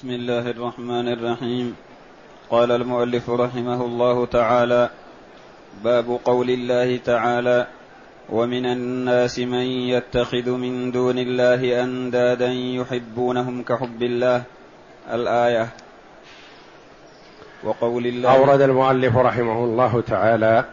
[0.00, 1.76] بسم الله الرحمن الرحيم.
[2.50, 4.90] قال المؤلف رحمه الله تعالى
[5.84, 7.66] باب قول الله تعالى
[8.30, 14.42] ومن الناس من يتخذ من دون الله أندادا يحبونهم كحب الله.
[15.12, 15.68] الآية.
[17.64, 20.64] وقول الله أورد المؤلف رحمه الله تعالى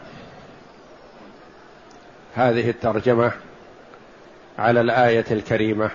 [2.34, 3.32] هذه الترجمة
[4.60, 5.92] على الآية الكريمة.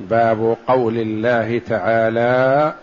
[0.00, 2.74] باب قول الله تعالى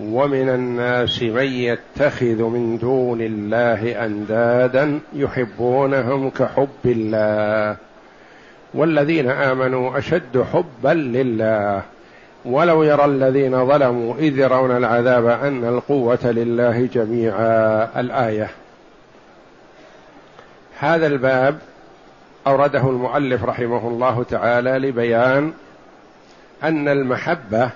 [0.00, 7.76] ومن الناس من يتخذ من دون الله أندادا يحبونهم كحب الله
[8.74, 11.82] والذين آمنوا أشد حبا لله.
[12.44, 17.88] ولو يرى الذين ظلموا إذ يرون العذاب أن القوة لله جميعا.
[18.00, 18.50] الآية.
[20.78, 21.58] هذا الباب
[22.46, 25.52] أورده المؤلف رحمه الله تعالى لبيان
[26.64, 27.70] أن المحبة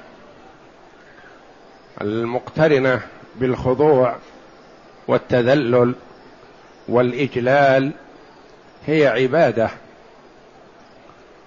[2.00, 3.00] المقترنة
[3.36, 4.16] بالخضوع
[5.08, 5.94] والتذلل
[6.88, 7.92] والإجلال
[8.86, 9.70] هي عبادة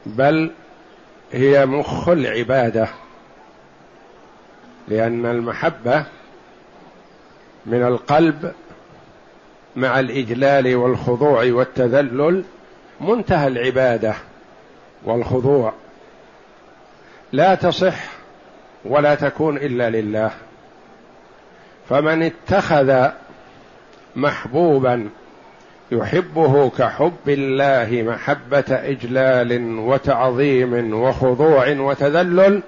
[0.06, 0.52] بل
[1.31, 2.88] هي مخ العبادة
[4.88, 6.05] لأن المحبة
[7.66, 8.53] من القلب
[9.76, 12.44] مع الإجلال والخضوع والتذلل
[13.02, 14.16] منتهى العبادة
[15.03, 15.73] والخضوع.
[17.32, 17.96] لا تصح
[18.86, 20.32] ولا تكون إلا لله.
[21.90, 23.08] فمن اتخذ
[24.16, 25.10] محبوبا
[25.92, 32.62] يحبه كحب الله محبة إجلال وتعظيم وخضوع وتذلل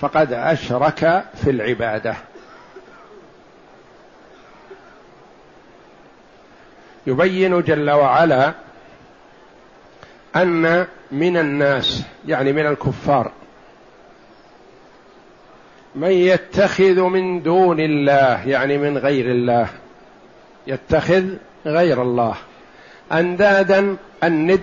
[0.00, 2.14] فقد أشرك في العبادة.
[7.06, 8.52] يبين جل وعلا
[10.36, 13.32] أن من الناس يعني من الكفار
[15.94, 19.68] من يتخذ من دون الله يعني من غير الله
[20.66, 21.24] يتخذ
[21.66, 22.34] غير الله.
[23.12, 24.60] أندادا الند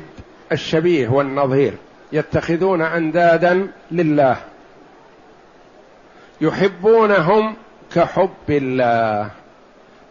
[0.51, 1.73] الشبيه والنظير
[2.13, 4.37] يتخذون أندادا لله.
[6.41, 7.55] يحبونهم
[7.95, 9.29] كحب الله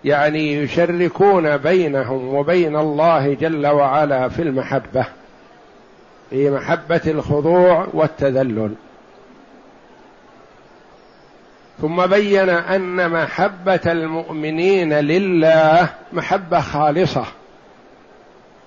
[0.04, 5.06] يعني يشركون بينهم وبين الله جل وعلا في المحبة
[6.30, 8.74] في محبة الخضوع والتذلل.
[11.80, 17.24] ثم بين أن محبة المؤمنين لله محبة خالصة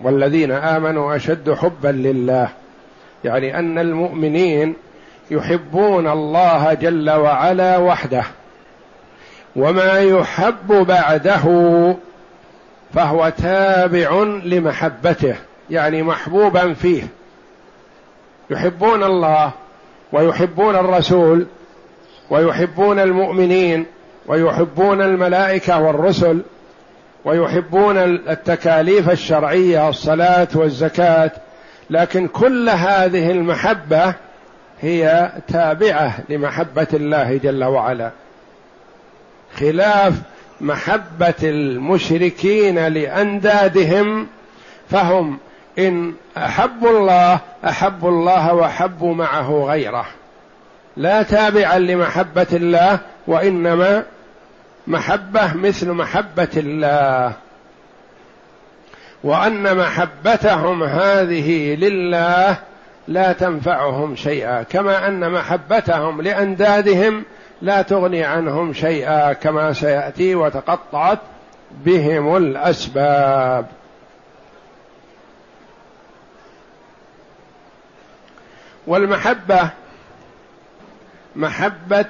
[0.01, 2.49] والذين آمنوا أشد حبا لله.
[3.23, 4.75] يعني أن المؤمنين
[5.31, 8.23] يحبون الله جل وعلا وحده
[9.55, 11.43] وما يحب بعده
[12.93, 15.35] فهو تابع لمحبته
[15.69, 17.03] يعني محبوبا فيه.
[18.49, 19.51] يحبون الله
[20.11, 21.45] ويحبون الرسول
[22.29, 23.85] ويحبون المؤمنين
[24.27, 26.41] ويحبون الملائكة والرسل
[27.25, 31.31] ويحبون التكاليف الشرعية الصلاة والزكاة.
[31.89, 34.13] لكن كل هذه المحبة
[34.81, 38.11] هي تابعة لمحبة الله جل وعلا.
[39.59, 40.13] خلاف
[40.61, 44.27] محبة المشركين لأندادهم
[44.89, 45.37] فهم
[45.79, 50.05] إن أحبوا الله أحبوا الله وحبوا معه غيره.
[50.97, 54.03] لا تابعا لمحبة الله وإنما
[54.87, 57.33] محبة مثل محبة الله.
[59.23, 62.57] وأن محبتهم هذه لله
[63.07, 67.23] لا تنفعهم شيئا كما أن محبتهم لأندادهم
[67.61, 71.19] لا تغني عنهم شيئا كما سيأتي وتقطعت
[71.85, 73.65] بهم الأسباب.
[78.87, 79.69] والمحبة
[81.35, 82.05] محبة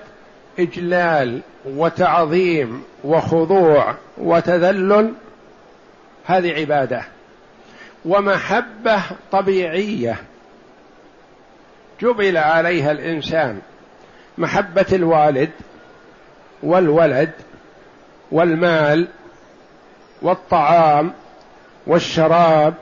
[0.60, 5.14] إجلال وتعظيم وخضوع وتذلل
[6.26, 7.02] هذه عبادة.
[8.06, 9.02] ومحبة
[9.32, 10.16] طبيعية
[12.02, 13.62] جبل عليها الإنسان.
[14.38, 15.50] محبة الوالد
[16.64, 17.32] والولد
[18.32, 19.08] والمال
[20.22, 21.14] والطعام
[21.88, 22.74] والشراب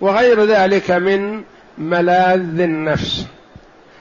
[0.00, 1.42] وغير ذلك من
[1.78, 3.26] ملاذ النفس.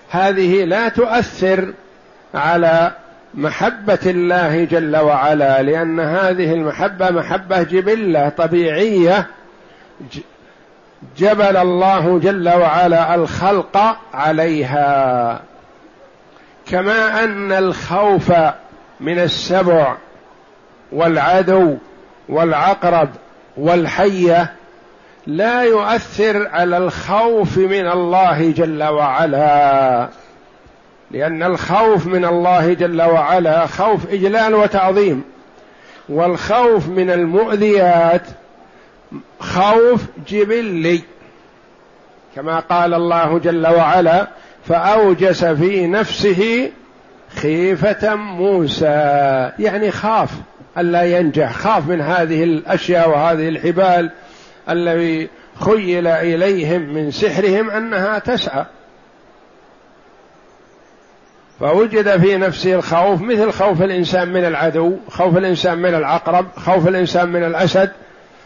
[0.10, 1.74] هذه لا تؤثر
[2.34, 2.92] على
[3.34, 9.28] محبة الله جل وعلا لأن هذه المحبة محبة جبلة طبيعية.
[11.18, 15.42] جبل الله جل وعلا الخلق عليها.
[16.68, 18.34] كما أن الخوف
[19.00, 19.96] من السبع
[20.92, 21.78] والعدو
[22.30, 23.10] والعقرب
[23.58, 24.54] والحية
[25.30, 30.10] لا يؤثر على الخوف من الله جل وعلا.
[31.12, 35.24] لأن الخوف من الله جل وعلا خوف إجلال وتعظيم.
[36.10, 38.22] والخوف من المؤذيات
[39.40, 41.02] خوف جبلي.
[42.36, 44.28] كما قال الله جل وعلا
[44.68, 46.72] فأوجس في نفسه
[47.36, 48.86] خيفة موسى.
[49.60, 50.30] يعني خاف
[50.78, 54.12] الا ينجح خاف من هذه الأشياء وهذه الحبال.
[54.72, 55.30] الذي
[55.60, 58.66] خيل إليهم من سحرهم أنها تسعى.
[61.60, 67.30] فوجد في نفسه الخوف مثل خوف الإنسان من العدو خوف الإنسان من العقرب خوف الإنسان
[67.30, 67.92] من الأسد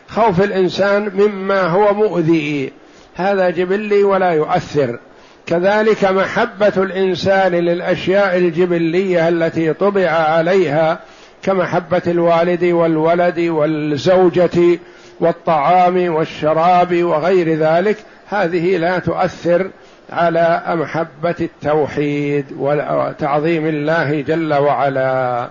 [0.07, 2.73] خوف الإنسان مما هو مؤذي.
[3.15, 4.99] هذا جبلي ولا يؤثر.
[5.45, 10.99] كذلك محبة الإنسان للأشياء الجبلية التي طبع عليها
[11.43, 14.79] كمحبة الوالد والولد والزوجة
[15.23, 17.97] والطعام والشراب وغير ذلك
[18.29, 19.69] هذه لا تؤثر
[20.09, 25.49] على محبه التوحيد وتعظيم الله جل وعلا.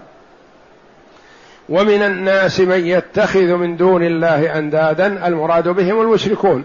[1.68, 6.64] ومن الناس من يتخذ من دون الله أندادا المراد بهم المشركون.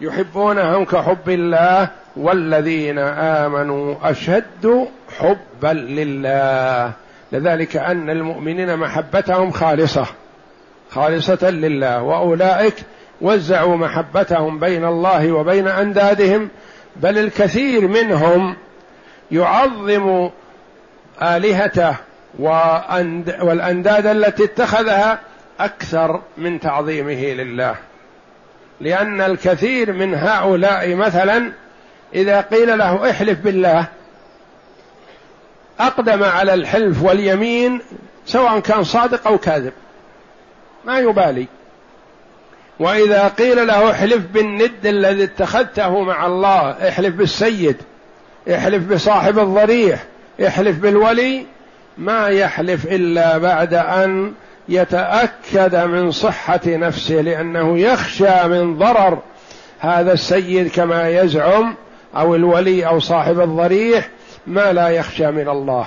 [0.00, 4.88] يحبونهم كحب الله والذين آمنوا أشد
[5.18, 6.92] حبا لله.
[7.32, 10.06] لذلك أن المؤمنين محبتهم خالصة.
[10.94, 12.02] خالصة لله.
[12.02, 12.74] وأولئك
[13.20, 16.48] وزعوا محبتهم بين الله وبين أندادهم
[16.96, 18.56] بل الكثير منهم
[19.30, 20.30] يعظم
[21.22, 21.96] آلهته
[23.42, 25.18] والأنداد التي اتخذها
[25.60, 27.74] أكثر من تعظيمه لله.
[28.80, 31.52] لأن الكثير من هؤلاء مثلا
[32.14, 33.86] إذا قيل له احلف بالله
[35.80, 37.80] أقدم على الحلف واليمين
[38.26, 39.72] سواء كان صادق أو كاذب.
[40.84, 41.46] ما يبالي.
[42.80, 47.76] وإذا قيل له احلف بالند الذي اتخذته مع الله احلف بالسيد
[48.54, 50.04] احلف بصاحب الضريح
[50.46, 51.46] احلف بالولي
[51.98, 54.32] ما يحلف إلا بعد أن
[54.68, 59.18] يتأكد من صحة نفسه لأنه يخشى من ضرر
[59.78, 61.74] هذا السيد كما يزعم
[62.16, 64.08] أو الولي أو صاحب الضريح
[64.46, 65.86] ما لا يخشى من الله.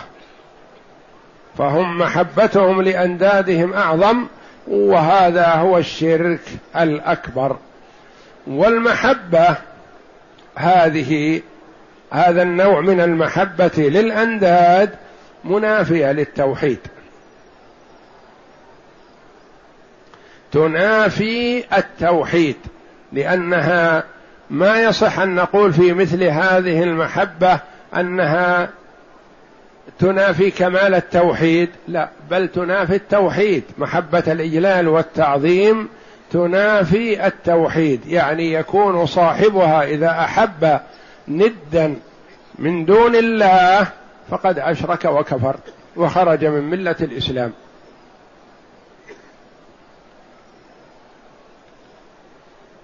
[1.57, 4.25] فهم محبتهم لأندادهم أعظم
[4.67, 6.39] وهذا هو الشرك
[6.75, 7.57] الأكبر.
[8.47, 9.55] والمحبة
[10.55, 11.41] هذه
[12.11, 14.89] هذا النوع من المحبة للأنداد
[15.43, 16.79] منافية للتوحيد.
[20.51, 22.55] تنافي التوحيد
[23.13, 24.03] لأنها
[24.49, 27.59] ما يصح أن نقول في مثل هذه المحبة
[27.97, 28.69] أنها
[29.99, 33.63] تنافي كمال التوحيد؟ لا بل تنافي التوحيد.
[33.77, 35.89] محبة الإجلال والتعظيم
[36.31, 40.79] تنافي التوحيد يعني يكون صاحبها إذا أحب
[41.27, 41.95] ندا
[42.59, 43.87] من دون الله
[44.29, 45.55] فقد أشرك وكفر
[45.95, 47.51] وخرج من ملة الإسلام.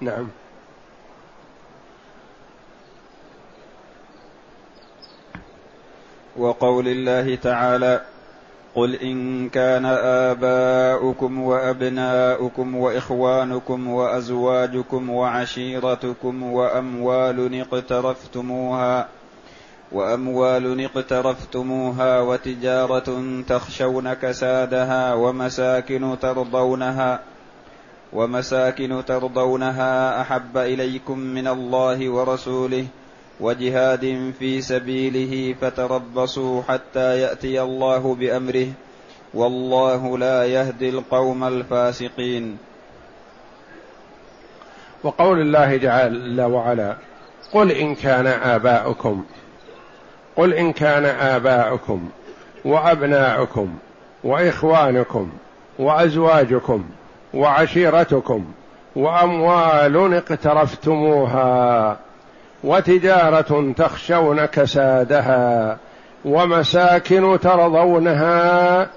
[0.02, 0.28] نعم.
[6.38, 8.02] وقول الله تعالى
[8.76, 19.08] قل ان كان اباؤكم وابناؤكم واخوانكم وازواجكم وعشيرتكم واموال اقترفتموها
[19.92, 27.20] واموال اقترفتموها وتجاره تخشون كسادها ومساكن ترضونها
[28.14, 32.86] ومساكن ترضونها احب اليكم من الله ورسوله
[33.42, 38.68] وجهاد في سبيله فتربصوا حتى يأتي الله بأمره
[39.34, 42.58] والله لا يهدي القوم الفاسقين.
[45.04, 46.96] وقول الله جل وعلا
[47.54, 49.26] قل إن كان آباؤكم
[50.36, 52.10] قل إن كان آباؤكم
[52.66, 53.74] وأبناؤكم
[54.24, 55.32] وإخوانكم
[55.80, 56.84] وأزواجكم
[57.34, 58.46] وعشيرتكم
[58.96, 61.98] وأموال اقترفتموها.
[62.64, 65.78] وتجارة تخشون كسادها
[66.26, 68.88] ومساكن ترضونها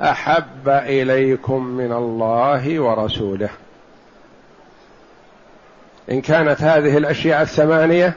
[0.00, 3.50] أحب إليكم من الله ورسوله.
[6.10, 8.14] إن كانت هذه الأشياء الثمانية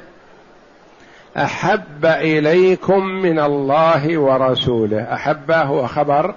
[1.37, 5.13] أحب إليكم من الله ورسوله.
[5.13, 6.35] أحب هو خبر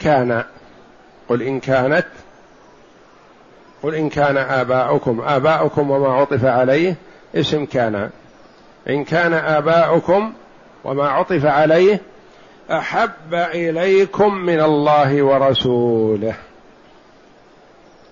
[0.00, 0.44] كان.
[1.28, 2.06] قل إن كانت
[3.82, 5.20] قل إن كان آباؤكم.
[5.20, 6.96] آباؤكم وما عطف عليه
[7.34, 8.10] اسم كان.
[8.88, 10.32] إن كان آباؤكم
[10.84, 12.00] وما عطف عليه
[12.70, 16.34] أحب إليكم من الله ورسوله.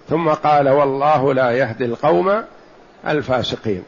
[0.09, 2.45] ثم قال والله لا يهدي القوم
[3.07, 3.85] الفاسقين.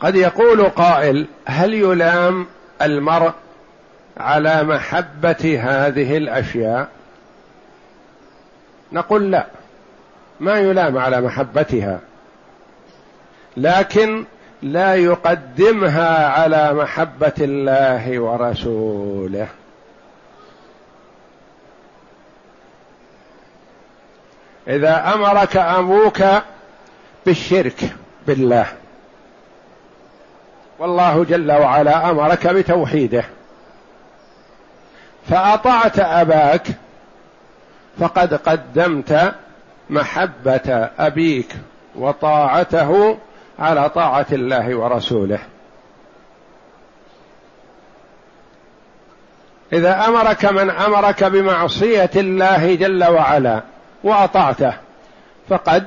[0.00, 2.46] قد يقول قائل هل يلام
[2.82, 3.32] المرء
[4.16, 6.88] على محبة هذه الأشياء؟
[8.92, 9.46] نقول لا.
[10.40, 12.00] ما يلام على محبتها
[13.56, 14.24] لكن
[14.62, 19.46] لا يقدمها على محبة الله ورسوله.
[24.68, 26.22] إذا أمرك أبوك
[27.26, 27.94] بالشرك
[28.26, 28.66] بالله
[30.78, 33.24] والله جل وعلا أمرك بتوحيده.
[35.28, 36.66] فأطعت أباك
[38.00, 39.34] فقد قدمت
[39.90, 41.56] محبة أبيك
[41.96, 43.18] وطاعته
[43.58, 45.38] على طاعة الله ورسوله.
[49.72, 53.62] إذا أمرك من أمرك بمعصية الله جل وعلا
[54.04, 54.72] واطعته
[55.48, 55.86] فقد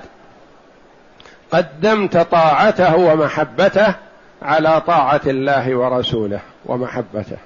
[1.51, 3.95] قدمت طاعته ومحبته
[4.41, 7.37] على طاعة الله ورسوله ومحبته.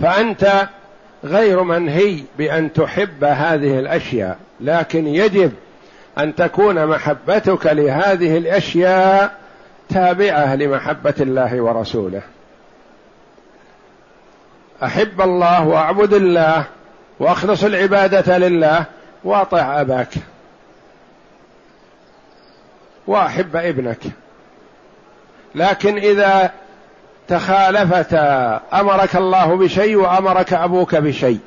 [0.00, 0.68] فأنت
[1.26, 5.52] غير منهي بأن تحب هذه الأشياء لكن يجب
[6.18, 9.38] أن تكون محبتك لهذه الأشياء
[9.88, 12.22] تابعة لمحبة الله ورسوله.
[14.82, 16.64] أحب الله وأعبد الله
[17.18, 18.84] وأخلص العبادة لله
[19.24, 20.14] وأطع أباك.
[23.06, 24.02] وأحب ابنك.
[25.54, 26.50] لكن إذا
[27.28, 31.38] تخالفتا أمرك الله بشيء وأمرك أبوك بشيء.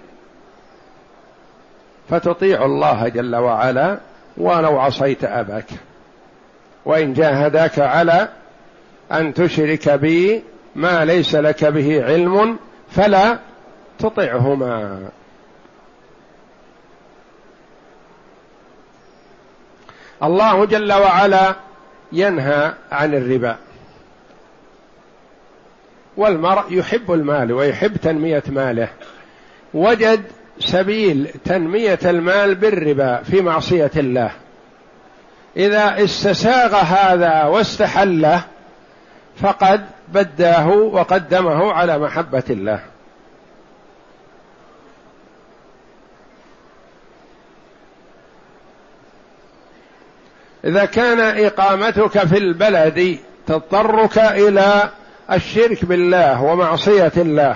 [2.10, 4.00] فتطيع الله جل وعلا
[4.38, 5.66] ولو عصيت أباك.
[6.86, 8.28] وإن جاهداك على
[9.12, 10.44] أن تشرك بي
[10.76, 12.60] ما ليس لك به علم
[12.92, 13.40] فلا
[14.00, 15.00] تطعهما.
[20.24, 21.56] الله جل وعلا
[22.12, 23.56] ينهى عن الربا.
[26.20, 28.90] والمرء يحب المال ويحب تنمية ماله.
[29.74, 30.24] وجد
[30.60, 34.32] سبيل تنمية المال بالربا في معصية الله.
[35.58, 38.44] إذا استساغ هذا واستحله
[39.42, 42.80] فقد بداه وقدمه على محبة الله.
[50.66, 54.90] إذا كان إقامتك في البلد تضطرك إلى
[55.32, 57.56] الشرك بالله ومعصية الله.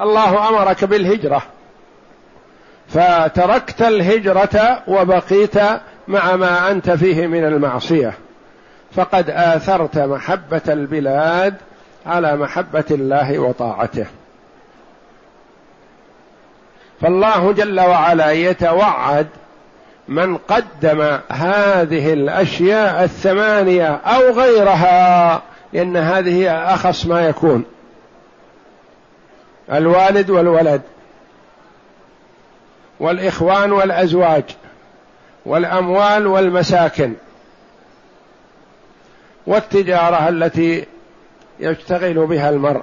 [0.00, 1.42] الله أمرك بالهجرة.
[2.88, 5.54] فتركت الهجرة وبقيت
[6.08, 8.14] مع ما أنت فيه من المعصية.
[8.96, 11.54] فقد آثرت محبة البلاد
[12.06, 14.06] على محبة الله وطاعته.
[17.00, 19.26] فالله جل وعلا يتوعد
[20.08, 25.42] من قدم هذه الأشياء الثمانية أو غيرها.
[25.72, 27.64] لأن هذه أخص ما يكون.
[29.72, 30.82] الوالد والولد.
[33.00, 34.44] والإخوان والأزواج.
[35.46, 37.14] والأموال والمساكن.
[39.46, 40.86] والتجارة التي
[41.60, 42.82] يشتغل بها المرء.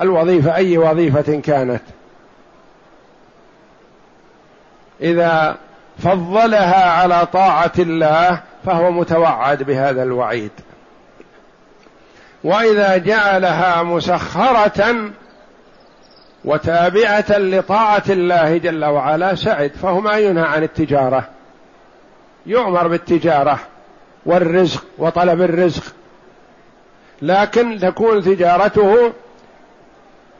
[0.00, 1.82] الوظيفة أي وظيفة كانت.
[5.00, 5.56] إذا
[5.98, 10.50] فضلها على طاعة الله فهو متوعد بهذا الوعيد.
[12.44, 15.10] وإذا جعلها مسخرة
[16.44, 21.28] وتابعة لطاعة الله جل وعلا سعد فهو ما ينهى عن التجارة.
[22.46, 23.58] يؤمر بالتجارة
[24.26, 25.82] والرزق وطلب الرزق.
[27.22, 29.12] لكن تكون تجارته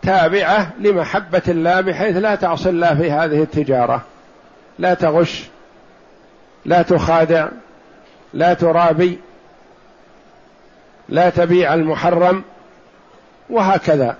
[0.02, 4.02] تابعة لمحبة الله بحيث لا تعصي الله في هذه التجارة.
[4.78, 5.44] لا تغش
[6.64, 7.48] لا تخادع
[8.34, 9.18] لا ترابي.
[11.08, 12.42] لا تبيع المحرم
[13.50, 14.16] وهكذا.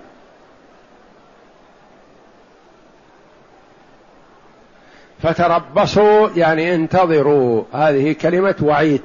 [5.21, 7.63] فتربصوا يعني انتظروا.
[7.73, 9.01] هذه كلمة وعيد.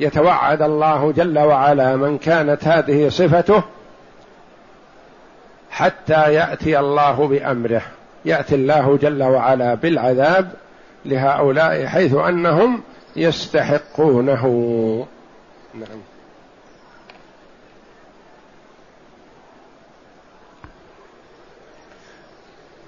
[0.00, 3.62] يتوعد الله جل وعلا من كانت هذه صفته
[5.70, 7.82] حتى يأتي الله بأمره.
[8.24, 10.52] يأتي الله جل وعلا بالعذاب
[11.04, 12.82] لهؤلاء حيث أنهم
[13.16, 14.44] يستحقونه.
[15.74, 15.98] نعم.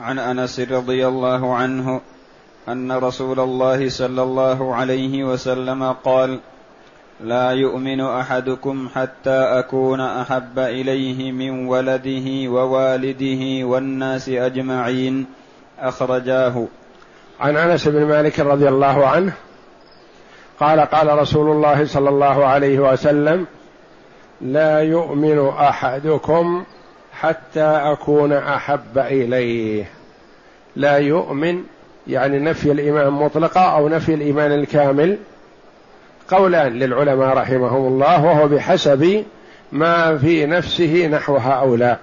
[0.00, 2.00] عن أنس رضي الله عنه
[2.68, 6.40] أن رسول الله صلى الله عليه وسلم قال
[7.20, 15.26] لا يؤمن أحدكم حتى أكون أحب إليه من ولده ووالده والناس أجمعين.
[15.78, 16.66] أخرجاه.
[17.40, 19.32] عن أنس بن مالك رضي الله عنه
[20.60, 23.46] قال قال رسول الله صلى الله عليه وسلم
[24.40, 26.64] لا يؤمن أحدكم
[27.20, 29.84] حتى أكون أحب إليه.
[30.76, 31.62] لا يؤمن
[32.06, 35.18] يعني نفي الإيمان مطلقه أو نفي الإيمان الكامل.
[36.28, 39.24] قولان للعلماء رحمهم الله وهو بحسب
[39.72, 42.00] ما في نفسه نحو هؤلاء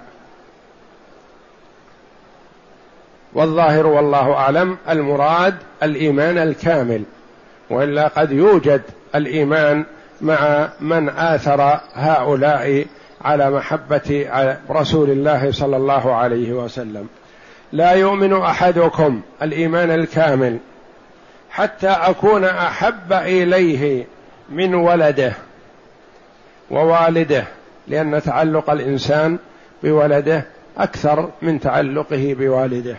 [3.32, 7.02] والظاهر والله أعلم المراد الإيمان الكامل.
[7.70, 8.82] وإلا قد يوجد
[9.14, 9.84] الإيمان
[10.20, 12.86] مع من آثر هؤلاء
[13.24, 14.26] على محبة
[14.70, 17.06] رسول الله صلى الله عليه وسلم.
[17.72, 20.58] لا يؤمن أحدكم الإيمان الكامل
[21.50, 24.06] حتى أكون أحب إليه
[24.50, 25.32] من ولده
[26.70, 27.44] ووالده
[27.88, 29.38] لأن تعلق الإنسان
[29.82, 30.44] بولده
[30.78, 32.96] أكثر من تعلقه بوالده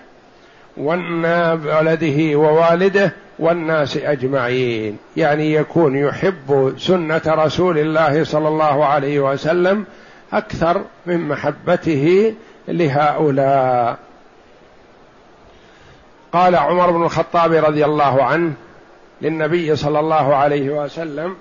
[0.78, 4.98] ولده ووالده والناس أجمعين.
[5.18, 9.86] يعني يكون يحب سنة رسول الله صلى الله عليه وسلم
[10.34, 12.36] أكثر من محبته
[12.68, 13.98] لهؤلاء.
[16.34, 18.54] قال عمر بن الخطاب رضي الله عنه
[19.22, 21.36] للنبي صلى الله عليه وسلم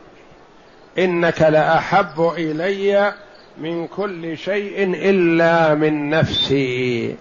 [0.99, 3.15] إنك لأحب إلي
[3.59, 7.17] من كل شيء إلا من نفسي.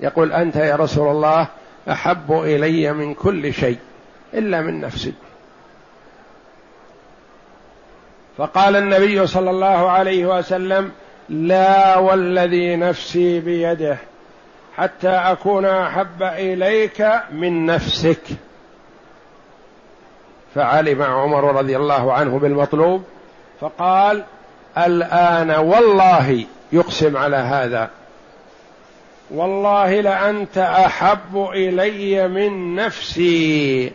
[0.00, 1.48] يقول أنت يا رسول الله
[1.90, 3.78] أحب إلي من كل شيء
[4.34, 5.12] إلا من نفسي.
[8.38, 10.92] فقال النبي صلى الله عليه وسلم
[11.28, 13.96] لا والذي نفسي بيده
[14.76, 18.22] حتى أكون أحب إليك من نفسك.
[20.54, 23.04] فعلم عمر رضي الله عنه بالمطلوب
[23.60, 24.24] فقال
[24.78, 27.90] الآن والله يقسم على هذا.
[29.30, 33.92] والله لأنت أحب إلي من نفسي.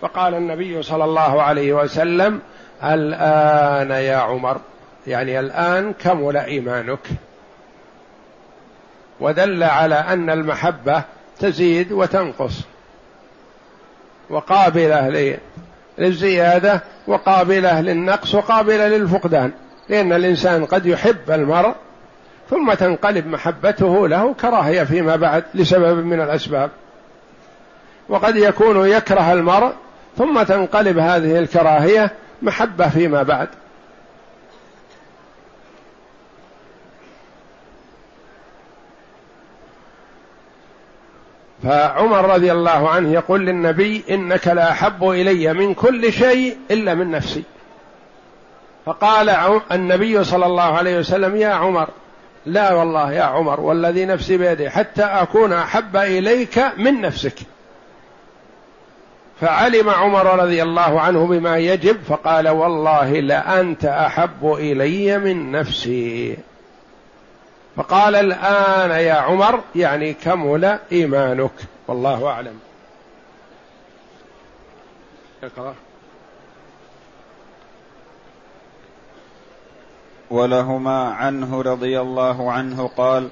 [0.00, 2.40] فقال النبي صلى الله عليه وسلم
[2.84, 4.60] الآن يا عمر
[5.06, 7.08] يعني الآن كمل إيمانك؟
[9.20, 11.02] ودل على أن المحبة
[11.38, 12.60] تزيد وتنقص
[14.30, 15.38] وقابلة
[15.98, 19.52] للزيادة وقابلة للنقص وقابلة للفقدان
[19.88, 21.74] لأن الإنسان قد يحب المرء
[22.50, 26.70] ثم تنقلب محبته له كراهية فيما بعد لسبب من الأسباب.
[28.08, 29.72] وقد يكون يكره المرء
[30.18, 33.48] ثم تنقلب هذه الكراهية محبة فيما بعد.
[41.62, 47.42] فعمر رضي الله عنه يقول للنبي إنك لاحب إلي من كل شيء إلا من نفسي.
[48.86, 51.88] فقال النبي صلى الله عليه وسلم يا عمر
[52.46, 57.38] لا والله يا عمر والذي نفسي بيده حتى أكون أحب إليك من نفسك.
[59.40, 66.36] فعلم عمر رضي الله عنه بما يجب فقال والله لأنت أحب إلي من نفسي.
[67.76, 71.52] فقال الآن يا عمر يعني كمل إيمانك.
[71.88, 72.58] والله أعلم.
[75.42, 75.74] اقرأ.
[80.30, 83.28] ولهما عنه رضي الله عنه قال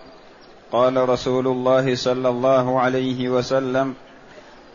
[0.73, 3.95] قال رسول الله صلى الله عليه وسلم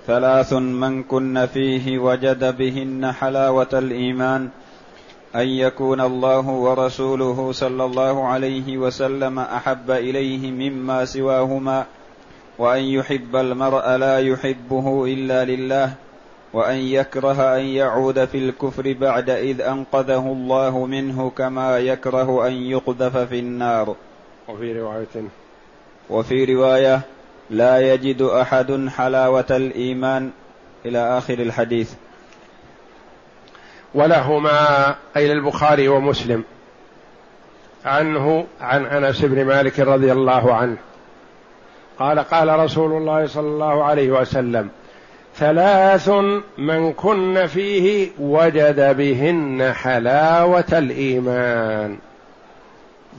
[0.10, 4.50] ثلاث من كن فيه وجد بهن حلاوة الإيمان
[5.36, 11.86] أن يكون الله ورسوله صلى الله عليه وسلم أحب إليه مما سواهما
[12.58, 15.94] وأن يحب المرء لا يحبه إلا لله
[16.54, 23.18] وأن يكره أن يعود في الكفر بعد إذ أنقذه الله منه كما يكره أن يقذف
[23.18, 23.96] في النار.
[24.50, 25.16] وفي رواية
[26.10, 27.02] وفي رواية
[27.50, 30.32] لا يجد أحد حلاوة الإيمان
[30.86, 31.94] إلى آخر الحديث.
[33.94, 36.44] ولهما أي للبخاري ومسلم
[37.86, 40.78] عنه عن أنس بن مالك رضي الله عنه.
[42.00, 44.70] قال قال رسول الله صلى الله عليه وسلم
[45.36, 46.10] ثلاث
[46.58, 51.98] من كن فيه وجد بهن حلاوة الإيمان.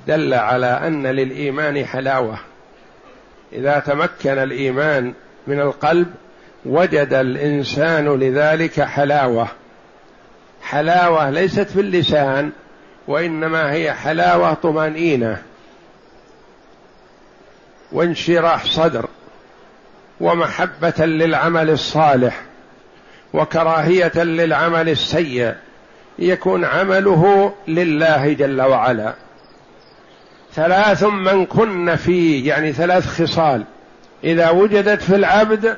[0.07, 2.38] دل على أن للإيمان حلاوة.
[3.52, 5.14] إذا تمكن الإيمان
[5.46, 6.06] من القلب
[6.66, 9.48] وجد الإنسان لذلك حلاوة.
[10.62, 12.50] حلاوة ليست في اللسان
[13.08, 15.42] وإنما هي حلاوة طمأنينة.
[17.92, 19.08] وانشراح صدر
[20.20, 22.42] ومحبة للعمل الصالح
[23.32, 25.54] وكراهية للعمل السيء
[26.18, 29.14] يكون عمله لله جل وعلا.
[30.54, 33.64] ثلاث من كن فيه يعني ثلاث خصال.
[34.24, 35.76] إذا وجدت في العبد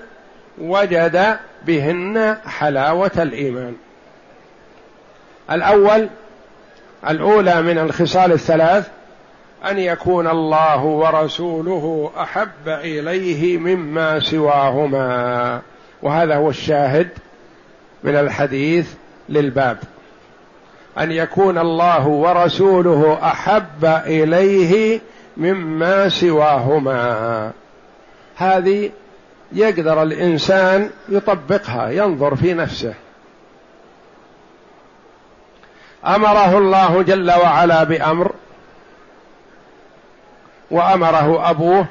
[0.58, 3.74] وجد بهن حلاوة الإيمان.
[5.50, 6.08] الأول
[7.08, 8.88] الأولى من الخصال الثلاث
[9.70, 15.61] أن يكون الله ورسوله أحب إليه مما سواهما.
[16.02, 17.08] وهذا هو الشاهد
[18.04, 18.94] من الحديث
[19.28, 19.78] للباب.
[20.98, 25.00] أن يكون الله ورسوله أحب إليه
[25.37, 27.50] مما سواهما.
[28.37, 28.90] هذه
[29.52, 32.94] يقدر الإنسان يطبقها ينظر في نفسه.
[36.07, 38.33] أمره الله جل وعلا بأمر
[40.70, 41.87] وأمره أبوه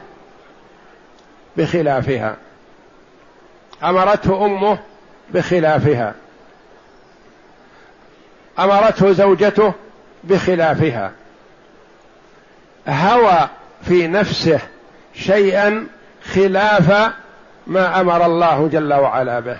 [1.57, 2.35] بخلافها.
[3.83, 4.79] أمرته أمه
[5.33, 6.13] بخلافها.
[8.59, 9.73] أمرته زوجته
[10.23, 11.11] بخلافها.
[12.87, 13.49] هوى
[13.83, 14.59] في نفسه
[15.13, 15.87] شيئا
[16.33, 17.11] خلاف
[17.67, 19.57] ما أمر الله جل وعلا به.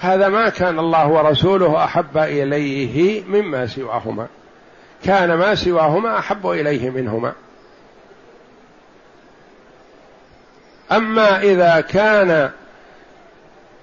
[0.00, 4.26] هذا ما كان الله ورسوله أحب إليه مما سواهما.
[5.04, 7.32] كان ما سواهما أحب إليه منهما.
[10.92, 12.50] أما إذا كان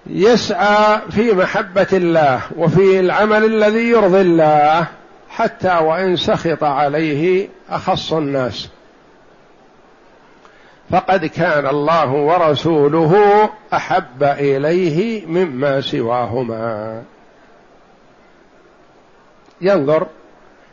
[0.08, 4.88] يسعى في محبة الله وفي العمل الذي يرضي الله
[5.30, 8.70] حتى وإن سخط عليه أخص الناس.
[10.92, 17.04] فقد كان الله ورسوله أحب إليه مما سواهما.
[19.62, 20.08] ينظر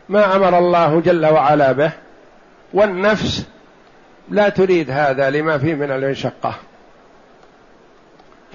[0.08, 1.92] ما أمر الله جل وعلا به
[2.74, 3.46] والنفس
[4.28, 6.54] لا تريد هذا لما فيه من المشقه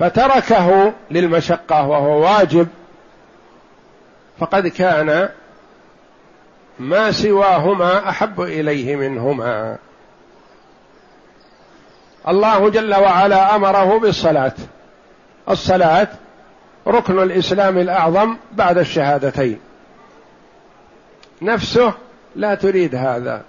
[0.02, 2.68] فتركه للمشقة وهو واجب.
[4.40, 5.30] فقد كان
[6.80, 9.78] ما سواهما أحب إليه منهما.
[12.28, 14.54] الله جل وعلا أمره بالصلاة.
[15.50, 16.08] الصلاة
[16.88, 19.60] ركن الإسلام الأعظم بعد الشهادتين.
[21.42, 21.94] نفسه
[22.36, 23.42] لا تريد هذا.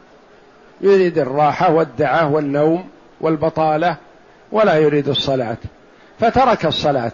[0.80, 2.88] يريد الراحة والدعه والنوم
[3.20, 3.96] والبطالة
[4.52, 5.56] ولا يريد الصلاة.
[6.20, 7.12] فترك الصلاة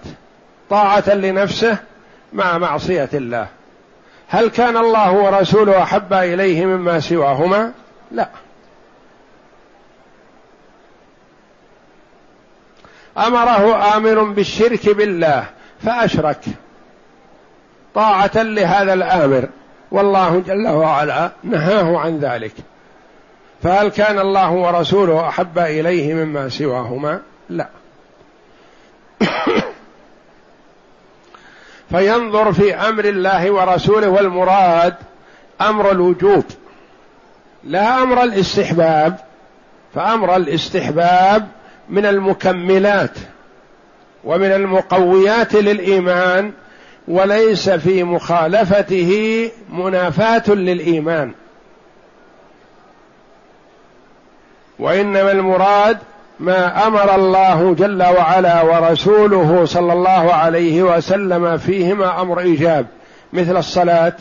[0.70, 1.78] طاعة لنفسه
[2.32, 3.46] مع معصية الله.
[4.28, 7.72] هل كان الله ورسوله أحب إليه مما سواهما؟
[8.11, 8.28] لا.
[13.18, 15.44] أمره أمر بالشرك بالله
[15.84, 16.44] فأشرك.
[17.94, 19.48] طاعة لهذا الآمر
[19.90, 22.54] والله جل وعلا نهاه عن ذلك.
[23.62, 27.68] فهل كان الله ورسوله أحب إليه مما سواهما؟ لا.
[31.90, 34.94] فينظر في أمر الله ورسوله والمراد
[35.61, 36.44] أمر الوجوب
[37.64, 39.18] لا أمر الاستحباب.
[39.94, 41.48] فأمر الاستحباب
[41.88, 43.18] من المكملات
[44.24, 46.52] ومن المقويات للإيمان
[47.09, 51.33] وليس في مخالفته منافاة للإيمان.
[54.78, 55.98] وإنما المراد
[56.40, 62.87] ما أمر الله جل وعلا ورسوله صلى الله عليه وسلم فيهما أمر إيجاب
[63.33, 64.12] مثل الصلاة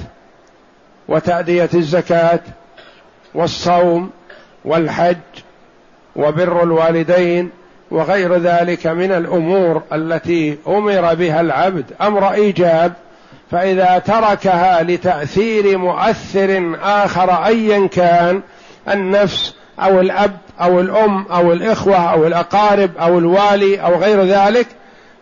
[1.08, 2.40] وتأدية الزكاة
[3.34, 4.10] والصوم
[4.66, 5.18] والحج
[6.16, 7.50] وبر الوالدين
[7.92, 11.86] وغير ذلك من الأمور التي أمر بها العبد.
[12.02, 12.94] أمر إيجاب
[13.52, 18.42] فإذا تركها لتأثير مؤثر آخر ايا كان
[18.90, 24.68] النفس أو الأب أو الأم أو الإخوة أو الأقارب أو الوالي أو غير ذلك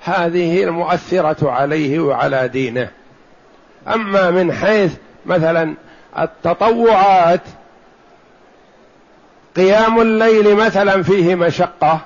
[0.03, 2.89] هذه المؤثرة عليه وعلى دينه.
[3.87, 4.93] أما من حيث
[5.25, 5.73] مثلا
[6.19, 7.41] التطوعات
[9.55, 11.99] قيام الليل مثلا فيه مشقة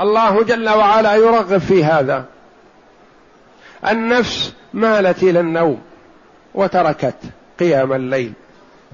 [0.00, 2.24] الله جل وعلا يرغب في هذا.
[3.88, 5.82] النفس مالت إلى النوم
[6.54, 7.16] وتركت
[7.60, 8.32] قيام الليل.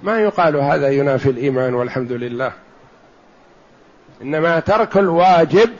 [0.02, 2.52] ما يقال هذا ينافي الإيمان والحمد لله.
[4.22, 5.70] إنما ترك الواجب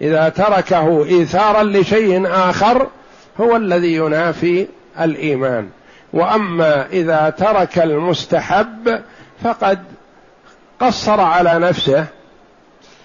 [0.00, 2.88] إذا تركه إيثارا لشيء آخر
[3.40, 4.66] هو الذي ينافي
[5.00, 5.68] الإيمان.
[6.12, 9.00] وأما إذا ترك المستحب
[9.44, 9.78] فقد
[10.80, 12.06] قصر على نفسه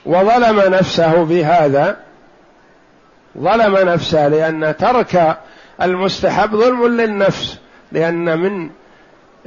[0.06, 1.98] وظلم نفسه بهذا.
[3.38, 5.38] ظلم نفسه لأن ترك
[5.82, 7.58] المستحب ظلم للنفس
[7.92, 8.70] لأن من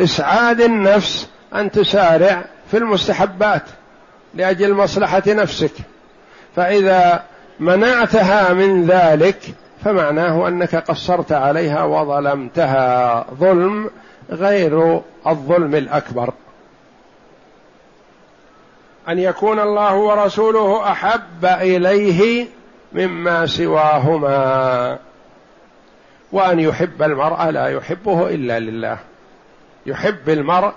[0.00, 3.62] إسعاد النفس أن تسارع في المستحبات
[4.34, 5.72] لأجل مصلحة نفسك.
[6.56, 7.22] فإذا
[7.60, 9.38] منعتها من ذلك
[9.84, 13.26] فمعناه أنك قصرت عليها وظلمتها.
[13.34, 13.90] ظلم
[14.30, 16.32] غير الظلم الأكبر.
[19.08, 22.46] أن يكون الله ورسوله أحب إليه
[22.92, 24.98] مما سواهما.
[26.32, 28.98] وأن يحب المرء لا يحبه إلا لله.
[29.86, 30.72] يحب المرء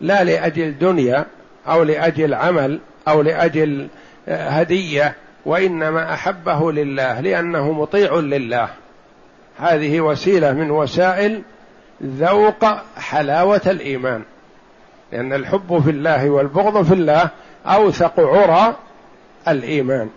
[0.00, 1.26] لا لأجل دنيا
[1.68, 3.88] أو لأجل عمل أو لأجل
[4.28, 5.14] هدية
[5.46, 8.68] وإنما أحبه لله لأنه مطيع لله.
[9.58, 11.42] هذه وسيلة من وسائل
[12.02, 12.64] ذوق
[12.96, 14.22] حلاوة الإيمان.
[15.12, 17.30] لأن الحب في الله والبغض في الله
[17.66, 18.76] أوثق عرى
[19.48, 20.08] الإيمان.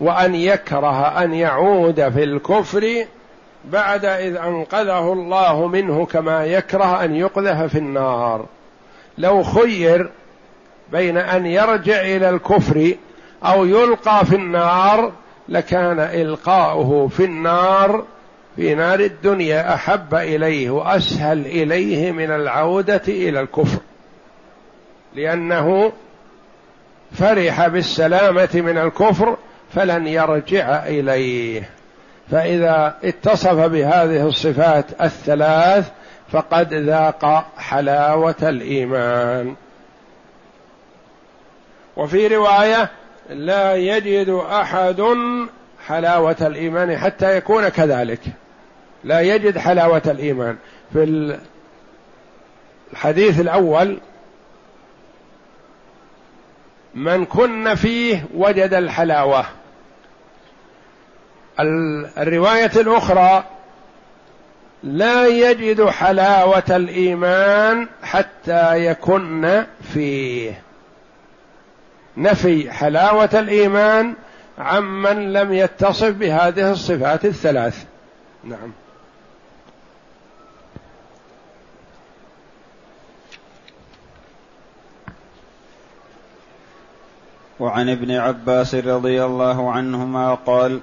[0.00, 3.04] وأن يكره أن يعود في الكفر
[3.64, 8.46] بعد إذ أنقذه الله منه كما يكره أن يقذف في النار.
[9.18, 10.10] لو خير
[10.92, 12.94] بين أن يرجع إلى الكفر
[13.44, 15.12] أو يلقى في النار
[15.48, 18.04] لكان إلقاؤه في النار
[18.56, 23.78] في نار الدنيا أحب إليه وأسهل إليه من العودة إلى الكفر.
[25.14, 25.92] لأنه
[27.12, 29.36] فرح بالسلامة من الكفر
[29.74, 31.70] فلن يرجع إليه.
[32.32, 35.90] فإذا اتصف بهذه الصفات الثلاث
[36.30, 39.54] فقد ذاق حلاوة الإيمان.
[41.96, 42.90] وفي رواية
[43.30, 45.02] لا يجد أحد
[45.86, 48.20] حلاوة الإيمان حتى يكون كذلك.
[49.04, 50.56] لا يجد حلاوة الإيمان.
[50.92, 51.36] في
[52.92, 53.98] الحديث الأول
[56.94, 59.44] من كن فيه وجد الحلاوة.
[61.60, 63.44] الرواية الأخرى
[64.82, 70.62] لا يجد حلاوة الإيمان حتى يكن فيه.
[72.16, 74.14] نفي حلاوة الإيمان
[74.58, 77.84] عمن لم يتصف بهذه الصفات الثلاث.
[78.44, 78.72] نعم.
[87.60, 90.80] وعن ابن عباس رضي الله عنهما قال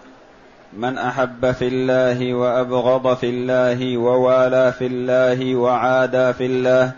[0.74, 6.92] من أحب في الله وأبغض في الله ووالى في الله وعادى في الله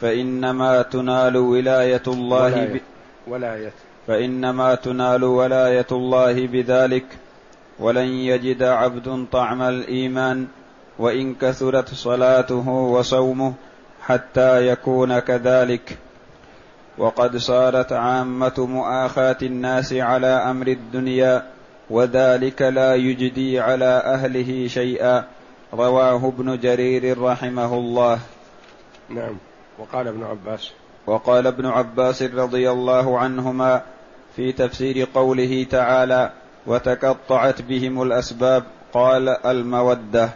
[0.00, 2.80] فإنما تنال ولاية الله ولاية, ب...
[3.26, 3.72] ولاية.
[4.06, 7.04] فإنما تنال ولاية الله بذلك
[7.78, 10.46] ولن يجد عبد طعم الإيمان
[10.98, 13.54] وإن كثرت صلاته وصومه
[14.02, 15.98] حتى يكون كذلك.
[16.98, 21.55] وقد صارت عامة مؤاخاة الناس على أمر الدنيا
[21.90, 25.24] وذلك لا يجدي على أهله شيئا.
[25.74, 28.18] رواه ابن جرير رحمه الله.
[29.08, 29.36] نعم.
[29.78, 30.72] وقال ابن عباس.
[31.06, 33.82] وقال ابن عباس رضي الله عنهما
[34.36, 36.30] في تفسير قوله تعالى
[36.66, 40.30] وتقطعت بهم الأسباب قال المودة.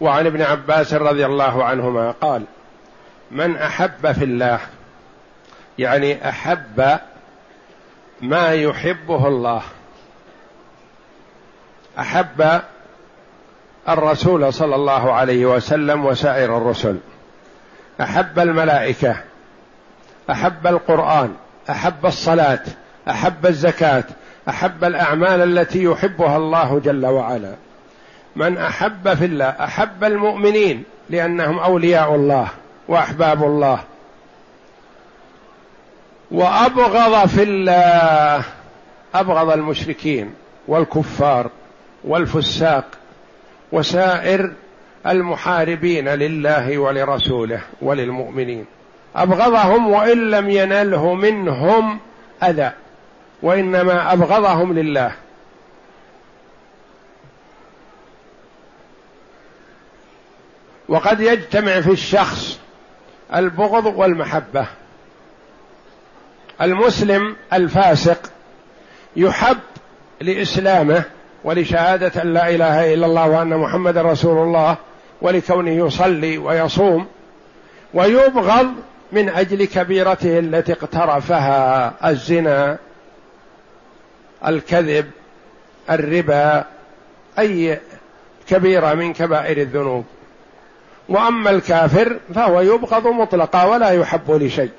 [0.00, 2.44] وعن ابن عباس رضي الله عنهما قال
[3.30, 4.60] من أحب في الله
[5.78, 6.98] يعني أحب
[8.20, 9.62] ما يحبه الله
[11.98, 12.60] أحب
[13.88, 16.96] الرسول صلى الله عليه وسلم وسائر الرسل.
[18.00, 19.16] أحب الملائكة
[20.30, 21.34] أحب القرآن
[21.70, 22.62] أحب الصلاة
[23.10, 24.04] أحب الزكاة
[24.48, 27.54] أحب الأعمال التي يحبها الله جل وعلا.
[28.36, 32.48] من أحب في الله أحب المؤمنين لأنهم أولياء الله
[32.88, 33.78] وأحباب الله.
[36.30, 38.44] وأبغض في الله
[39.14, 40.34] أبغض المشركين
[40.68, 41.50] والكفار.
[42.04, 42.84] والفساق
[43.72, 44.52] وسائر
[45.06, 48.66] المحاربين لله ولرسوله وللمؤمنين.
[49.16, 52.00] أبغضهم وإن لم ينله منهم
[52.42, 52.70] أذى
[53.42, 55.12] وإنما أبغضهم لله.
[60.88, 62.58] وقد يجتمع في الشخص
[63.34, 64.66] البغض والمحبة.
[66.60, 68.32] المسلم الفاسق
[69.16, 69.58] يحب
[70.20, 71.04] لإسلامه
[71.46, 74.76] ولشهادة ان لا إله إلا الله وأن محمد رسول الله
[75.22, 77.06] ولكونه يصلي ويصوم
[77.94, 78.66] ويبغض
[79.12, 82.78] من أجل كبيرته التي اقترفها الزنا
[84.46, 85.10] الكذب
[85.90, 86.64] الربا
[87.38, 87.80] أي
[88.48, 90.04] كبيره من كبائر الذنوب.
[91.08, 94.70] وأما الكافر فهو يبغض مطلقا ولا يحب لشيء.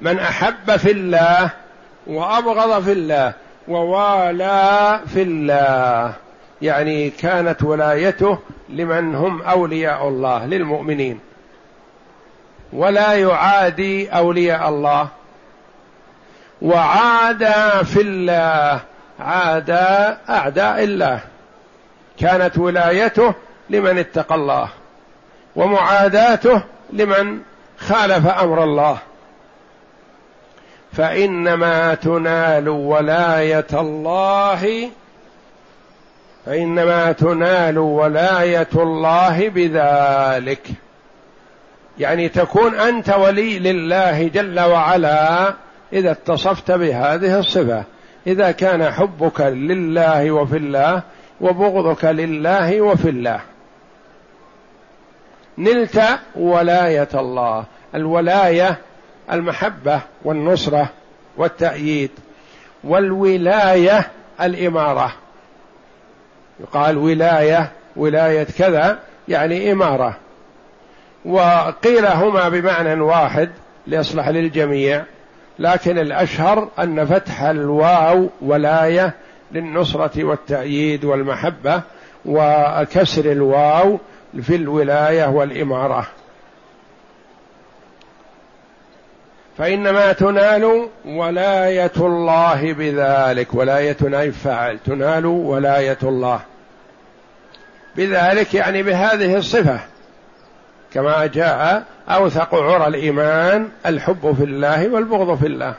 [0.00, 1.50] من أحب في الله
[2.08, 3.32] وأبغض في الله
[3.68, 6.12] ووالى في الله.
[6.62, 11.20] يعني كانت ولايته لمن هم أولياء الله للمؤمنين.
[12.72, 15.08] ولا يعادي أولياء الله.
[16.62, 18.80] وعادى في الله
[19.20, 21.20] عادى أعداء الله.
[22.18, 23.34] كانت ولايته
[23.70, 24.68] لمن اتقى الله
[25.56, 27.40] ومعاداته لمن
[27.78, 28.98] خالف أمر الله.
[30.98, 34.90] فإنما تنال ولاية الله
[36.46, 40.68] فإنما تنال ولاية الله بذلك.
[41.98, 45.54] يعني تكون أنت ولي لله جل وعلا
[45.92, 47.84] إذا اتصفت بهذه الصفة.
[48.26, 51.02] إذا كان حبك لله وفي الله
[51.40, 53.40] وبغضك لله وفي الله.
[55.58, 56.02] نلت
[56.36, 57.64] ولاية الله.
[57.94, 58.78] الولاية
[59.32, 60.88] المحبة والنصرة
[61.36, 62.10] والتأييد
[62.84, 64.10] والولاية
[64.40, 65.12] الإمارة.
[66.60, 70.16] يقال ولاية ولاية كذا يعني إمارة.
[71.24, 73.50] وقيل هما بمعنى واحد
[73.86, 75.04] ليصلح للجميع
[75.58, 79.14] لكن الأشهر أن فتح الواو ولاية
[79.52, 81.82] للنصرة والتأييد والمحبة
[82.26, 83.98] وكسر الواو
[84.42, 86.06] في الولاية والإمارة.
[89.58, 96.40] فإنما تنال ولاية الله بذلك ولاية نائب فاعل تنال ولاية الله.
[97.96, 99.80] بذلك يعني بهذه الصفة
[100.94, 105.74] كما جاء أوثق عرى الإيمان الحب في الله والبغض في الله.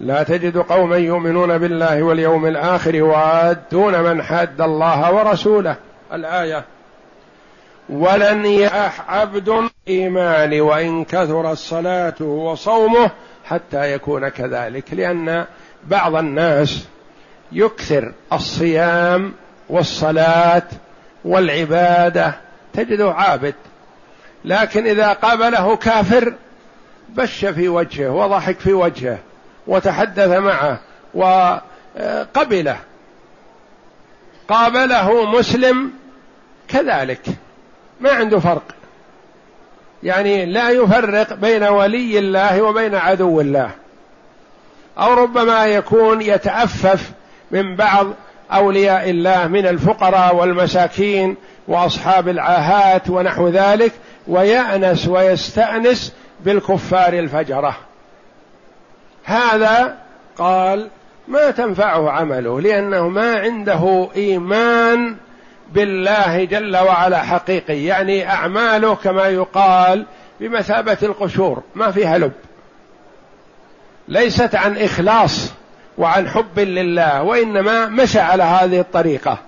[0.00, 5.76] لا تجد قوما يؤمنون بالله واليوم الآخر يوادون من حاد الله ورسوله.
[6.12, 6.64] الآية
[7.88, 13.10] ولن يأح عبد إيمان وإن كثر صلاته وصومه
[13.44, 15.44] حتى يكون كذلك لأن
[15.84, 16.84] بعض الناس
[17.52, 19.32] يكثر الصيام
[19.68, 20.62] والصلاة
[21.24, 22.34] والعبادة.
[22.72, 23.54] تجده عابد
[24.44, 26.34] لكن إذا قابله كافر
[27.08, 29.18] بش في وجهه وضحك في وجهه
[29.66, 30.80] وتحدث معه
[31.14, 32.78] وقبله.
[34.48, 35.90] قابله مسلم
[36.68, 37.20] كذلك.
[38.04, 38.62] ما عنده فرق.
[40.02, 43.70] يعني لا يفرق بين ولي الله وبين عدو الله.
[44.98, 47.10] أو ربما يكون يتأفف
[47.50, 48.06] من بعض
[48.52, 51.36] أولياء الله من الفقراء والمساكين
[51.68, 53.92] وأصحاب العاهات ونحو ذلك
[54.26, 57.76] ويأنس ويستأنس بالكفار الفجرة.
[59.24, 59.96] هذا
[60.38, 60.88] قال
[61.28, 65.16] ما تنفعه عمله لأنه ما عنده إيمان
[65.72, 67.84] بالله جل وعلا حقيقي.
[67.84, 70.06] يعني أعماله كما يقال
[70.40, 72.32] بمثابة القشور ما فيها لب.
[74.08, 75.52] ليست عن إخلاص
[75.98, 79.38] وعن حب لله وإنما مشى على هذه الطريقة.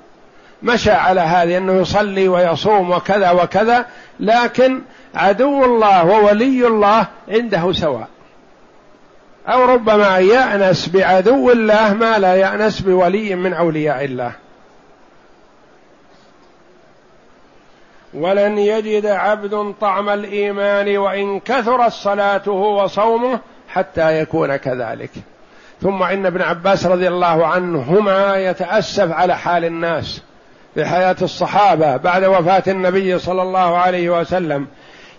[0.62, 3.86] مشى على هذه أنه يصلي ويصوم وكذا وكذا
[4.20, 4.80] لكن
[5.14, 8.08] عدو الله وولي الله عنده سواء.
[9.48, 14.32] أو ربما يأنس بعدو الله ما لا يأنس بولي من أولياء الله.
[18.16, 25.10] ولن يجد عبد طعم الإيمان وإن كثرت صلاته وصومه حتى يكون كذلك.
[25.82, 30.22] ثم إن ابن عباس رضي الله عنهما يتأسف على حال الناس
[30.74, 34.66] في حياه الصحابة بعد وفاة النبي صلى الله عليه وسلم.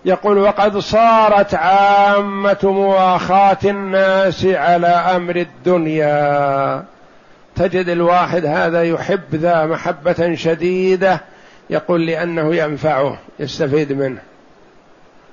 [0.05, 6.83] يقول وقد صارت عامة مواخاة الناس على أمر الدنيا.
[7.55, 11.21] تجد الواحد هذا يحب ذا محبة شديدة
[11.69, 14.21] يقول لأنه ينفعه يستفيد منه.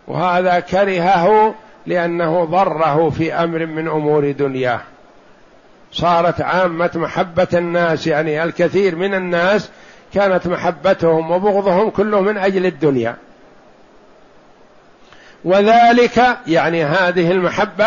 [0.09, 1.55] وهذا كرهه
[1.87, 4.81] لأنه ضره في أمر من أمور دنياه.
[5.93, 9.71] صارت عامة محبة الناس يعني الكثير من الناس
[10.15, 13.17] كانت محبتهم وبغضهم كله من أجل الدنيا.
[15.45, 17.87] وذلك يعني هذه المحبة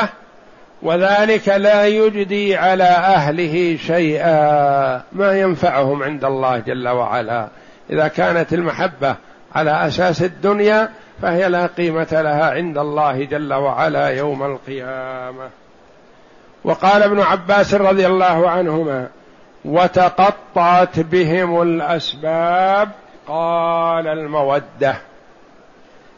[0.82, 7.48] وذلك لا يجدي على أهله شيئا ما ينفعهم عند الله جل وعلا.
[7.90, 9.16] إذا كانت المحبة
[9.56, 10.90] على أساس الدنيا
[11.22, 15.50] فهي لا قيمة لها عند الله جل وعلا يوم القيامة.
[16.64, 19.08] وقال ابن عباس رضي الله عنهما
[19.66, 22.90] وتقطعت بهم الأسباب
[23.28, 24.96] قال المودة.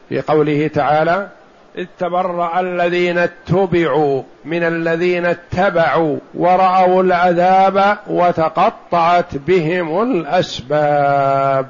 [0.10, 1.30] في قوله تعالى
[1.78, 11.68] إذ تبرأ الذين اتبعوا من الذين اتبعوا ورأوا العذاب وتقطعت بهم الأسباب.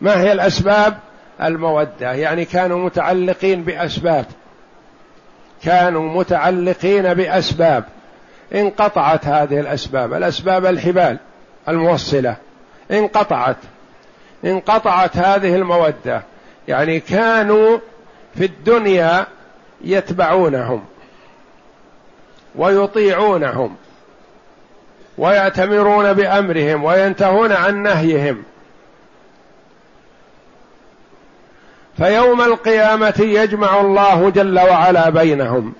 [0.00, 0.94] ما هي الأسباب؟
[1.42, 2.12] المودة.
[2.12, 4.24] يعني كانوا متعلقين بأسباب.
[5.62, 7.84] كانوا متعلقين بأسباب.
[8.54, 10.14] انقطعت هذه الأسباب.
[10.14, 11.18] الأسباب الحبال
[11.68, 12.36] الموصلة.
[12.90, 13.56] انقطعت.
[14.44, 16.22] انقطعت هذه المودة.
[16.68, 17.78] يعني كانوا
[18.36, 19.26] في الدنيا
[19.84, 20.84] يتبعونهم
[22.54, 23.76] ويطيعونهم
[25.18, 28.42] ويأتمرون بأمرهم وينتهون عن نهيهم.
[31.96, 35.74] فيوم القيامة يجمع الله جل وعلا بينهم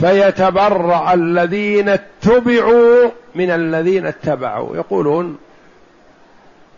[0.00, 4.76] فيتبرأ الذين اتبعوا من الذين اتبعوا.
[4.76, 5.38] يقولون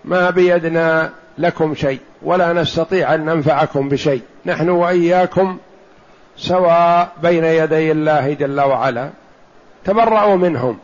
[0.04, 1.10] ما بيدنا
[1.40, 4.22] لكم شيء ولا نستطيع أن ننفعكم بشيء.
[4.46, 5.58] نحن وإياكم
[6.36, 9.10] سواء بين يدي الله جل وعلا
[9.84, 10.78] تبرأوا منهم.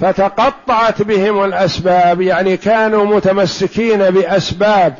[0.00, 4.94] فتقطعت بهم الأسباب يعني كانوا متمسكين بأسباب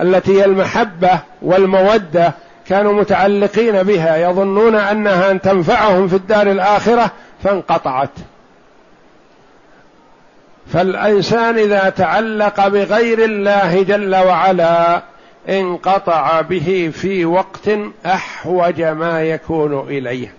[0.00, 2.32] التي هي المحبة والمودة
[2.68, 7.10] كانوا متعلقين بها يظنون أنها أن تنفعهم في الدار الآخرة
[7.42, 8.10] فانقطعت.
[10.66, 15.02] فالإنسان إذا تعلق بغير الله جل وعلا
[15.48, 17.70] انقطع به في وقت
[18.06, 20.34] أحوج ما يكون إليه.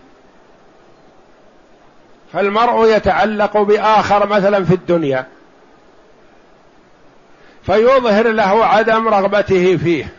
[2.34, 5.26] فالمرء يتعلق بآخر مثلا في الدنيا
[7.63, 10.13] فيظهر له عدم رغبته فيه.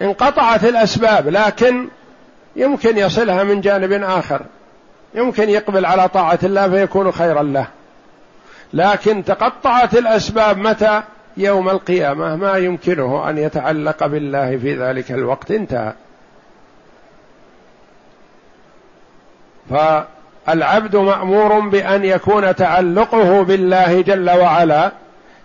[0.00, 1.88] انقطعت الأسباب لكن
[2.56, 4.40] يمكن يصلها من جانب آخر
[5.14, 7.66] يمكن يقبل على طاعة الله فيكون خيرا له.
[8.72, 11.02] لكن تقطعت الأسباب متى؟
[11.36, 12.36] يوم القيامة.
[12.36, 15.50] ما يمكنه أن يتعلق بالله في ذلك الوقت.
[15.50, 15.92] انتهى.
[19.70, 24.92] فالعبد مأمور بأن يكون تعلقه بالله جل وعلا.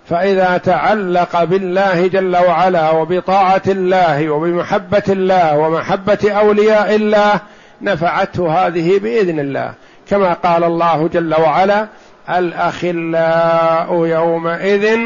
[0.10, 7.40] فإذا تعلق بالله جل وعلا وبطاعة الله وبمحبة الله ومحبة أولياء الله
[7.82, 9.74] نفعته هذه بإذن الله.
[10.10, 11.88] كما قال الله جل وعلا
[12.30, 15.00] الأخلاء يومئذ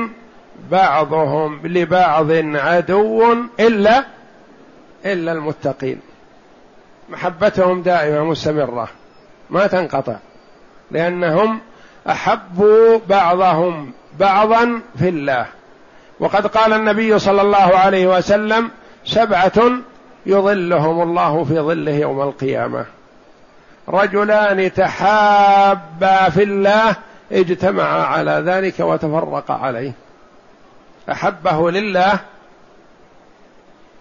[0.71, 4.05] بعضهم لبعض عدو إلا
[5.05, 5.99] إلا المتقين.
[7.09, 8.87] محبتهم دائمة مستمرة
[9.49, 10.15] ما تنقطع
[10.91, 11.59] لأنهم
[12.09, 15.45] احبوا بعضهم بعضا في الله.
[16.19, 18.69] وقد قال النبي صلى الله عليه وسلم
[19.05, 19.71] سبعة
[20.25, 22.85] يظلهم الله في ظله يوم القيامة.
[23.89, 26.95] رجلان تحابا في الله
[27.31, 29.91] اجتمعا على ذلك وتفرقا عليه.
[31.11, 32.19] أحبه لله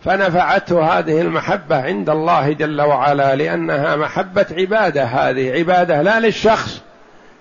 [0.05, 5.53] فنفعته هذه المحبة عند الله جل وعلا لأنها محبة عبادة هذه.
[5.53, 6.81] عبادة لا للشخص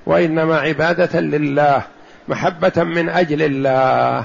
[0.05, 1.81] وإنما عبادة لله
[2.27, 4.23] محبة من أجل الله.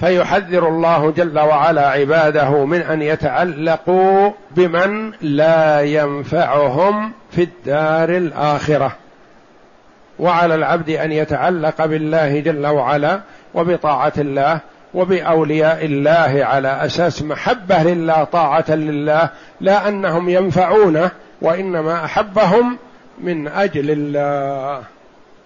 [0.00, 8.92] فيحذر الله جل وعلا عباده من أن يتعلقوا بمن لا ينفعهم في الدار الآخرة.
[10.18, 13.20] وعلى العبد أن يتعلق بالله جل وعلا
[13.54, 14.60] وبطاعة الله
[14.94, 19.28] وبأولياء الله على أساس محبة لله طاعة لله
[19.60, 21.10] لا أنهم ينفعونه
[21.42, 22.78] وإنما أحبهم
[23.18, 24.82] من أجل الله.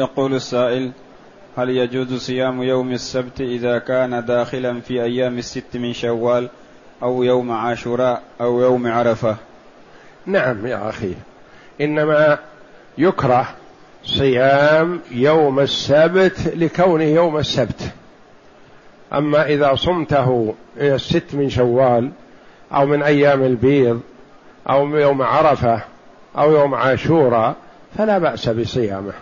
[0.00, 0.90] يقول السائل
[1.56, 6.48] هل يجوز صيام يوم السبت إذا كان داخلا في أيام الست من شوال
[7.02, 9.36] أو يوم عاشوراء أو يوم عرفة؟
[10.26, 11.14] نعم يا أخي
[11.80, 12.38] إنما
[12.98, 13.48] يكره
[14.04, 17.92] صيام يوم السبت لكونه يوم السبت.
[19.12, 22.10] أما إذا صمته الست من شوال
[22.72, 24.00] أو من أيام البيض
[24.70, 25.82] أو يوم عرفة
[26.38, 27.56] أو يوم عاشوراء
[27.98, 29.12] فلا بأس بصيامه.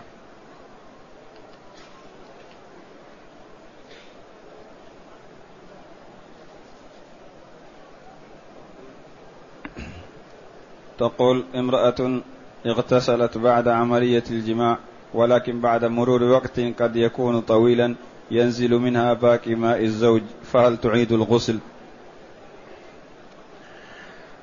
[10.99, 12.21] تقول امرأة
[12.65, 14.77] اغتسلت بعد عملية الجماع
[15.13, 17.95] ولكن بعد مرور وقت قد يكون طويلا
[18.31, 21.59] ينزل منها باقي ماء الزوج فهل تعيد الغسل؟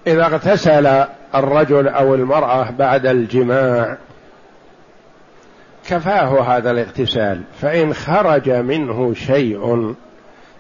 [0.07, 0.87] إذا اغتسل
[1.35, 3.99] الرجل أو المرأة بعد الجماع
[5.87, 9.95] كفاه هذا الاغتسال فإن خرج منه شيء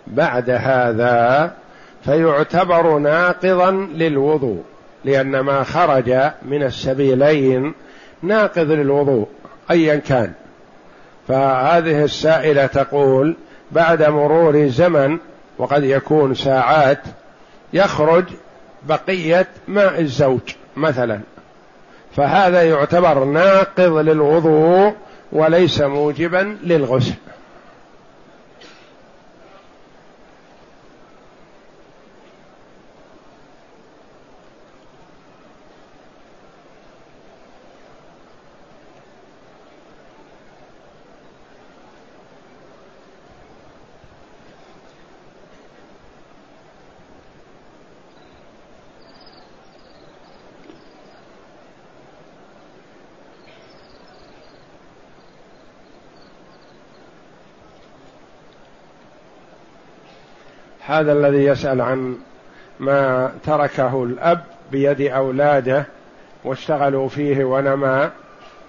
[0.06, 1.54] بعد هذا
[2.04, 4.62] فيعتبر ناقضا للوضوء.
[5.04, 6.10] لأن ما خرج
[6.42, 7.74] من السبيلين
[8.22, 9.28] ناقض للوضوء
[9.70, 10.32] أيا كان.
[11.28, 13.36] فهذه السائلة تقول
[13.72, 15.18] بعد مرور زمن
[15.58, 17.00] وقد يكون ساعات
[17.72, 18.24] يخرج
[18.88, 21.20] بقية ماء الزوج مثلا.
[22.16, 24.94] فهذا يعتبر ناقض للوضوء
[25.32, 27.14] وليس موجبا للغسل.
[61.00, 62.16] هذا الذي يسأل عن
[62.80, 64.40] ما تركه الأب
[64.72, 65.86] بيد أولاده
[66.44, 68.10] واشتغلوا فيه ونما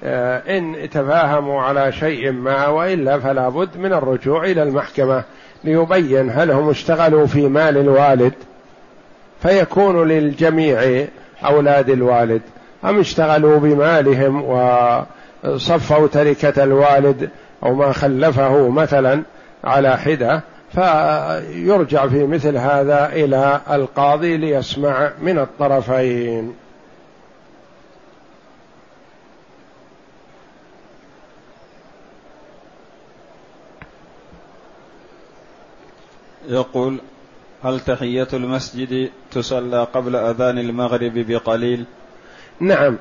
[0.04, 5.24] آه، إن تفاهموا على شيء ما وإلا فلا بد من الرجوع إلى المحكمة
[5.64, 8.34] ليبين هل هم اشتغلوا في مال الوالد
[9.42, 11.06] فيكون للجميع
[11.46, 12.42] أولاد الوالد
[12.86, 14.44] أم اشتغلوا بمالهم
[15.44, 17.30] وصفوا تركة الوالد
[17.64, 19.22] أو ما خلفه مثلا
[19.64, 20.42] على حدة
[20.74, 26.54] فيرجع في مثل هذا إلى القاضي ليسمع من الطرفين
[36.50, 36.98] يقول
[37.64, 41.86] هل تحية المسجد تصلى قبل أذان المغرب بقليل؟
[42.60, 42.98] نعم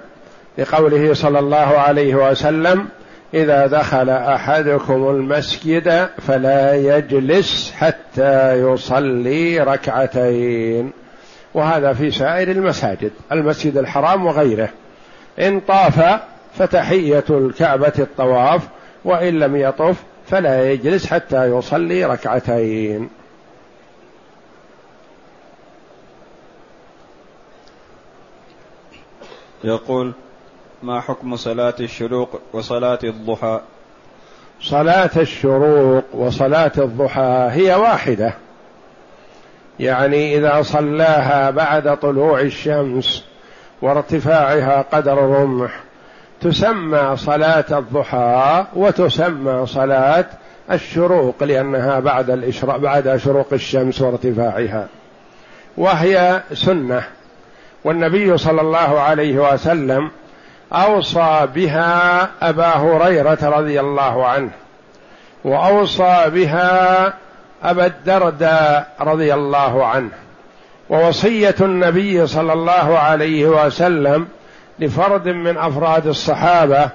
[0.58, 2.88] لقوله صلى الله عليه وسلم
[3.34, 10.92] إذا دخل أحدكم المسجد فلا يجلس حتى يصلي ركعتين.
[11.54, 14.68] وهذا في سائر المساجد المسجد الحرام وغيره.
[15.38, 16.20] إن طاف
[16.54, 18.68] فتحية الكعبة الطواف
[19.04, 23.08] وإن لم يطف فلا يجلس حتى يصلي ركعتين.
[29.64, 30.12] يقول
[30.86, 33.60] ما حكم صلاة الشروق وصلاة الضحى؟
[34.60, 38.34] صلاة الشروق وصلاة الضحى هي واحدة.
[39.80, 43.24] يعني إذا صلاها بعد طلوع الشمس
[43.82, 45.80] وارتفاعها قدر الرمح
[46.40, 50.26] تسمى صلاة الضحى وتسمى صلاة
[50.70, 54.88] الشروق لأنها بعد الإشراق بعد شروق الشمس وارتفاعها.
[55.76, 57.04] وهي سنة.
[57.84, 60.10] والنبي صلى الله عليه وسلم
[60.72, 64.50] أوصى بها أبا هريرة رضي الله عنه
[65.44, 67.12] وأوصى بها
[67.62, 70.10] أبا الدرداء رضي الله عنه.
[70.90, 74.28] ووصية النبي صلى الله عليه وسلم
[74.78, 76.88] لفرد من أفراد الصحابة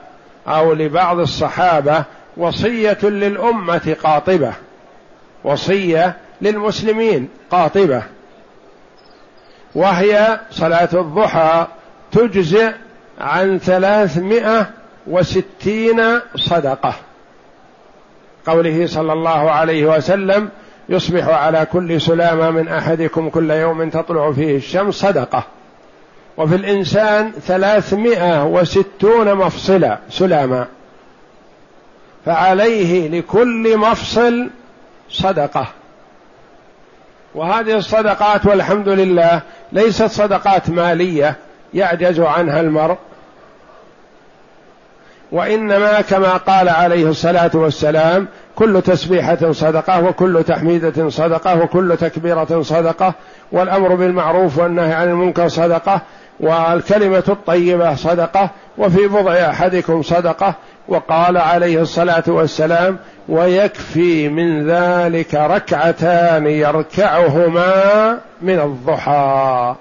[0.47, 2.03] أو لبعض الصحابة
[2.37, 4.53] وصية للأمة قاطبة
[5.43, 8.03] وصية للمسلمين قاطبة.
[9.75, 11.67] وهي صلاة الضحى
[12.11, 12.71] تجزئ
[13.19, 14.69] عن ثلاثمائة
[15.07, 16.01] وستين
[16.35, 16.93] صدقة.
[18.47, 20.49] قوله صلى الله عليه وسلم
[20.89, 25.43] يصبح على كل سلامة من أحدكم كل يوم تطلع فيه الشمس صدقة.
[26.37, 30.67] وفي الإنسان ثلاثمائة وستون مفصلة سلامة.
[32.25, 34.49] فعليه لكل مفصل
[35.09, 35.67] صدقة.
[37.35, 39.41] وهذه الصدقات والحمد لله
[39.71, 41.35] ليست صدقات مالية
[41.73, 42.97] يعجز عنها المرء.
[45.31, 53.13] وإنما كما قال عليه الصلاة والسلام كل تسبيحة صدقة وكل تحميدة صدقة وكل تكبيرة صدقة
[53.51, 56.01] والأمر بالمعروف والنهي عن المنكر صدقة
[56.39, 60.55] والكلمة الطيبة صدقة وفي بضع أحدكم صدقة.
[60.87, 62.97] وقال عليه الصلاة والسلام
[63.29, 69.75] ويكفي من ذلك ركعتان يركعهما من الضحى.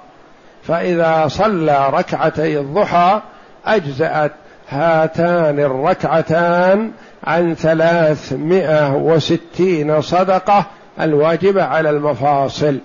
[0.70, 3.20] فإذا صلى ركعتي الضحى
[3.66, 4.32] أجزأت
[4.68, 6.92] هاتان الركعتان
[7.24, 10.66] عن ثلاثمائة وستين صدقة
[11.00, 12.78] الواجبة على المفاصل.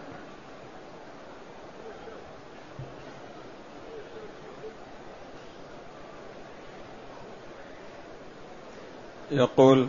[9.32, 9.88] يقول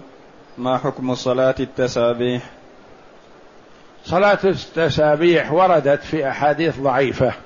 [0.58, 2.42] ما حكم صلاة التسابيح؟
[4.04, 7.45] صلاة التسابيح وردت في أحاديث ضعيفة.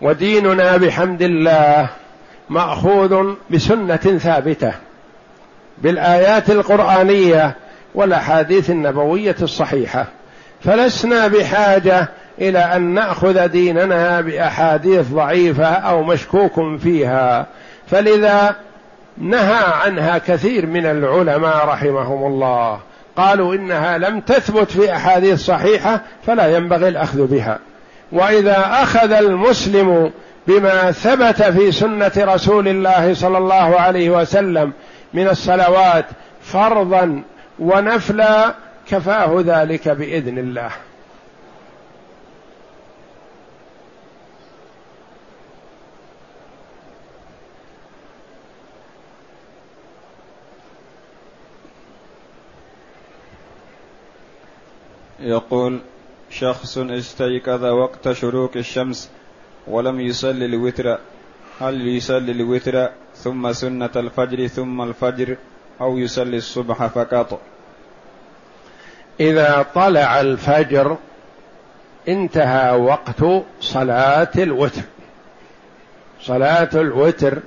[0.00, 1.88] وديننا بحمد الله
[2.50, 4.72] مأخوذ بسنة ثابتة
[5.78, 7.56] بالآيات القرآنية
[7.94, 10.06] والأحاديث النبوية الصحيحة.
[10.64, 12.08] فلسنا بحاجة
[12.40, 17.46] إلى أن نأخذ ديننا بأحاديث ضعيفة أو مشكوك فيها.
[17.90, 18.56] فلذا
[19.18, 22.80] نهى عنها كثير من العلماء رحمهم الله.
[23.16, 27.58] قالوا إنها لم تثبت في أحاديث صحيحة فلا ينبغي الأخذ بها.
[28.12, 30.12] وإذا أخذ المسلم
[30.46, 34.72] بما ثبت في سنة رسول الله صلى الله عليه وسلم
[35.14, 36.04] من الصلوات
[36.42, 37.22] فرضا
[37.58, 38.54] ونفلا
[38.88, 40.70] كفاه ذلك بإذن الله.
[55.20, 55.80] يقول
[56.30, 59.10] شخص استيقظ وقت شروق الشمس
[59.66, 60.98] ولم يصلي الوتر.
[61.60, 65.36] هل يصلي الوتر ثم سنة الفجر ثم الفجر
[65.80, 67.40] أو يصلي الصبح فقط؟
[69.20, 70.96] إذا طلع الفجر
[72.08, 73.24] انتهى وقت
[73.60, 74.82] صلاة الوتر.
[76.22, 77.38] صلاة الوتر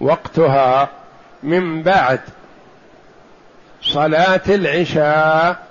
[0.00, 0.88] وقتها
[1.42, 2.20] من بعد
[3.82, 5.69] صلاة العشاء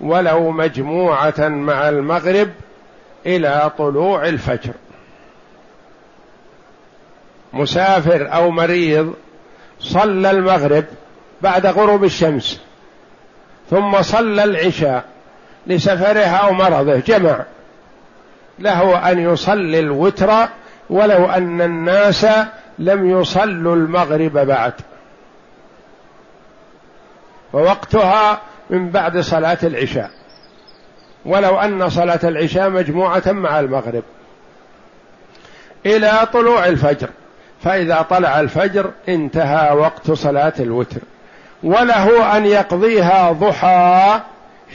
[0.00, 2.50] ولو مجموعة مع المغرب
[3.26, 4.72] إلى طلوع الفجر.
[7.52, 9.14] مسافر أو مريض
[9.80, 10.84] صلى المغرب
[11.42, 12.60] بعد غروب الشمس
[13.70, 15.04] ثم صلى العشاء
[15.66, 17.44] لسفره أو مرضه جمع.
[18.58, 20.48] له أن يصلي الوتر
[20.90, 22.26] ولو أن الناس
[22.78, 24.72] لم يصلوا المغرب بعد.
[27.52, 28.40] ووقتها
[28.70, 30.10] من بعد صلاة العشاء.
[31.24, 34.02] ولو أن صلاة العشاء مجموعة مع المغرب.
[35.86, 37.08] إلى طلوع الفجر.
[37.64, 41.00] فإذا طلع الفجر انتهى وقت صلاة الوتر.
[41.62, 44.20] وله أن يقضيها ضحى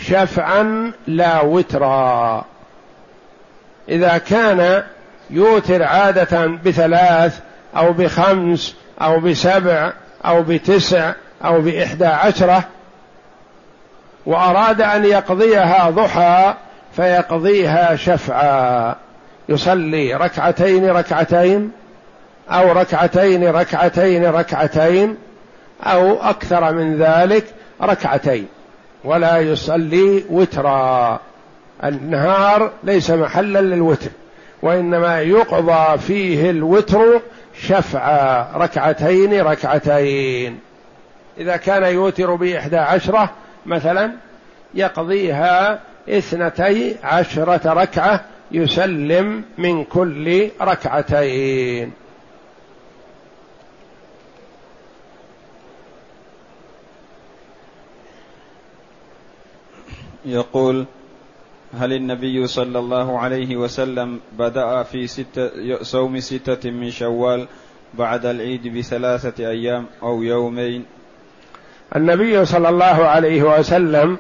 [0.02, 2.46] شفعا لا وترا.
[3.90, 4.84] إذا كان
[5.30, 7.40] يوتر عادة بثلاث
[7.78, 9.94] أو بخمس أو بسبع
[10.26, 11.12] أو بتسع
[11.46, 12.64] أو بإحدى عشرة
[14.26, 16.54] وأراد أن يقضيها ضحى
[16.96, 18.96] فيقضيها شفعا.
[19.50, 21.72] يصلي ركعتين ركعتين
[22.50, 25.18] أو ركعتين ركعتين ركعتين
[25.84, 27.46] أو أكثر من ذلك
[27.82, 28.48] ركعتين.
[29.04, 31.20] ولا يصلي وترا.
[31.84, 34.10] النهار ليس محلا للوتر
[34.62, 37.22] وإنما يقضى فيه الوتر
[37.62, 40.60] شفعا ركعتين ركعتين.
[41.38, 43.30] إذا كان يوتر بإحدى عشرة
[43.66, 44.12] مثلا
[44.74, 51.92] يقضيها اثنتي عشرة ركعة يسلم من كل ركعتين.
[60.26, 60.86] يقول
[61.74, 65.50] هل النبي صلى الله عليه وسلم بدأ في ستة
[65.84, 67.48] صوم ستة من شوال
[67.94, 70.86] بعد العيد بثلاثة أيام أو يومين؟
[71.96, 74.18] النبي صلى الله عليه وسلم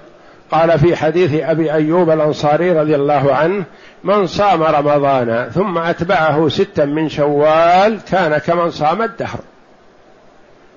[0.51, 3.63] قال في حديث أبي أيوب الأنصاري رضي الله عنه
[4.03, 9.39] من صام رمضان ثم أتبعه ستا من شوال كان كمن صام الدهر.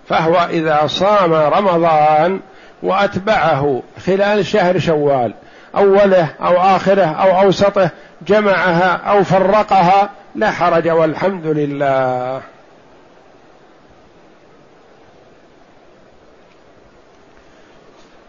[0.09, 2.41] فهو إذا صام رمضان
[2.83, 5.35] وأتبعه خلال شهر شوال
[5.77, 7.91] أوله أو آخره أو أوسطه
[8.27, 12.41] جمعها أو فرقها لا حرج والحمد لله.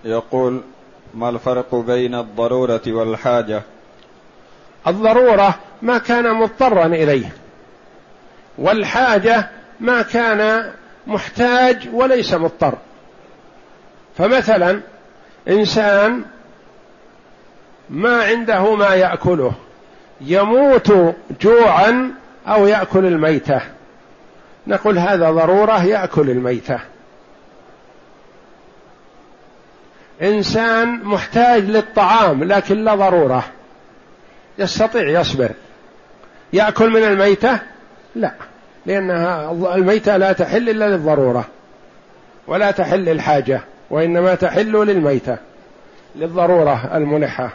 [0.04, 0.62] يقول
[1.14, 3.62] ما الفرق بين الضرورة والحاجة؟
[4.88, 7.34] الضرورة ما كان مضطرا إليه
[8.58, 10.72] والحاجة ما كان
[11.08, 12.78] محتاج وليس مضطر.
[14.18, 14.82] فمثلا
[15.48, 16.24] إنسان
[17.90, 19.54] ما عنده ما يأكله
[20.22, 22.12] يموت جوعا
[22.48, 23.62] أو يأكل الميتة.
[24.68, 26.80] نقول هذا ضرورة يأكل الميتة.
[30.22, 33.44] إنسان محتاج للطعام لكن لا ضرورة.
[34.60, 35.52] يستطيع يصبر.
[36.54, 37.60] يأكل من الميتة؟
[38.16, 38.32] لا.
[38.86, 41.46] لانها الميتة لا تحل إلا للضرورة
[42.48, 45.38] ولا تحل للحاجة وإنما تحل للميتة
[46.16, 47.54] للضرورة الملحة.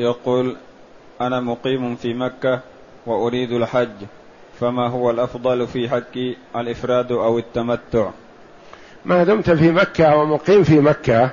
[0.00, 0.56] يقول
[1.20, 2.60] أنا مقيم في مكة
[3.06, 4.06] وأريد الحج
[4.60, 8.10] فما هو الأفضل في حج الإفراد أو التمتع؟
[9.04, 11.30] ما دمت في مكة ومقيم في مكة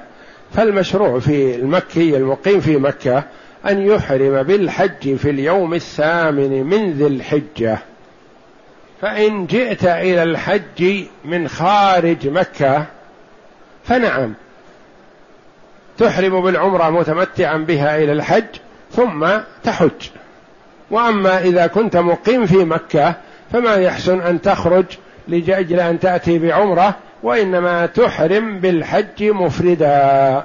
[0.53, 3.23] فالمشروع في المكي المقيم في مكة
[3.65, 7.79] أن يحرم بالحج في اليوم الثامن من ذي الحجة.
[9.01, 12.85] فإن جئت إلى الحج من خارج مكة
[13.83, 14.33] فنعم
[15.97, 18.47] تحرم بالعمرة متمتعا بها إلى الحج
[18.91, 19.27] ثم
[19.63, 20.09] تحج.
[20.91, 23.15] وأما إذا كنت مقيم في مكة
[23.51, 24.85] فما يحسن أن تخرج
[25.27, 30.43] لأجل أن تأتي بعمرة وإنما تحرم بالحج مفردا.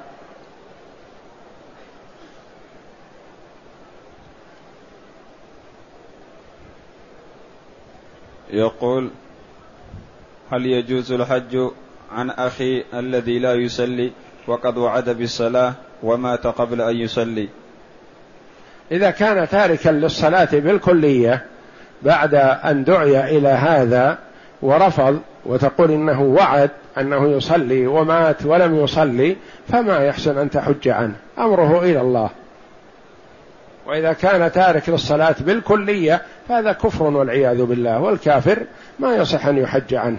[8.51, 9.11] يقول
[10.51, 11.59] هل يجوز الحج
[12.13, 14.13] عن أخي الذي لا يصلي؟
[14.47, 15.73] وقد وعد بالصلاة
[16.03, 17.49] ومات قبل أن يصلي.
[18.93, 21.43] إذا كان تاركا للصلاة بالكلية
[22.03, 24.19] بعد أن دعي إلى هذا
[24.63, 29.37] ورفض وتقول إنه وعد أنه يصلي ومات ولم يصلي
[29.69, 31.15] فما يحسن أن تحج عنه.
[31.39, 32.31] أمره إلى الله.
[33.87, 38.59] وإذا كان تارك للصلاة بالكلية فهذا كفر والعياذ بالله والكافر
[38.99, 40.19] ما يصح أن يحج عنه.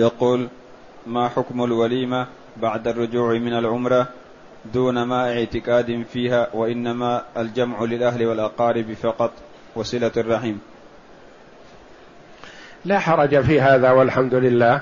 [0.00, 0.48] يقول
[1.06, 2.26] ما حكم الوليمة
[2.56, 4.08] بعد الرجوع من العمرة
[4.74, 9.30] دون ما اعتقاد فيها وإنما الجمع للأهل والأقارب فقط
[9.76, 10.54] وصلة الرحم؟
[12.84, 14.80] لا حرج في هذا والحمد لله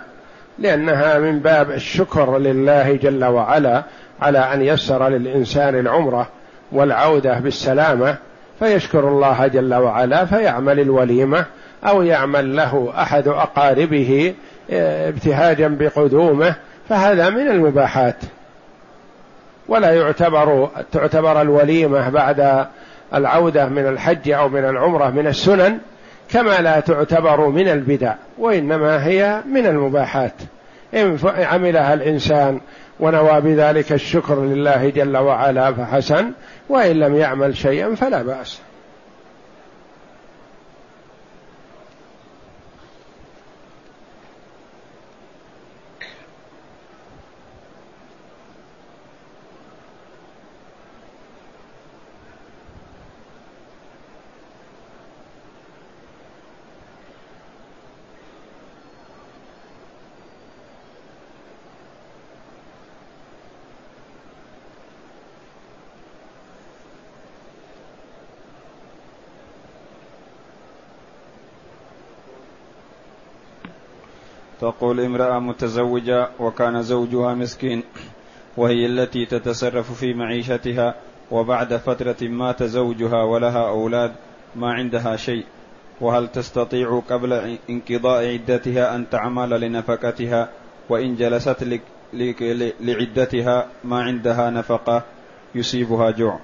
[0.59, 3.83] لأنها من باب الشكر لله جل وعلا
[4.21, 6.29] على أن يسر للإنسان العمرة
[6.73, 8.17] والعودة بالسلامة
[8.59, 11.45] فيشكر الله جل وعلا فيعمل الوليمة
[11.85, 14.35] أو يعمل له أحد أقاربه
[14.71, 16.55] ابتهاجا بقدومه
[16.89, 18.17] فهذا من المباحات.
[19.69, 22.67] ولا يعتبر تعتبر الوليمة بعد
[23.15, 25.79] العودة من الحج أو من العمرة من السنن
[26.31, 30.35] كما لا تعتبر من البدع وإنما هي من المباحات.
[30.95, 32.61] إن عملها الإنسان
[33.01, 36.31] ونوى بذلك الشكر لله جل وعلا فحسن
[36.69, 38.61] وإن لم يعمل شيئا فلا بأس.
[74.61, 77.83] تقول امرأة متزوجة وكان زوجها مسكين
[78.57, 80.95] وهي التي تتصرف في معيشتها
[81.31, 84.13] وبعد فترة مات زوجها ولها أولاد
[84.57, 85.45] ما عندها شيء.
[86.01, 90.49] وهل تستطيع قبل انقضاء عدتها أن تعمل لنفقتها؟
[90.89, 91.81] وإن جلست
[92.81, 95.03] لعدتها ما عندها نفقة؟
[95.55, 96.39] يصيبها جوع.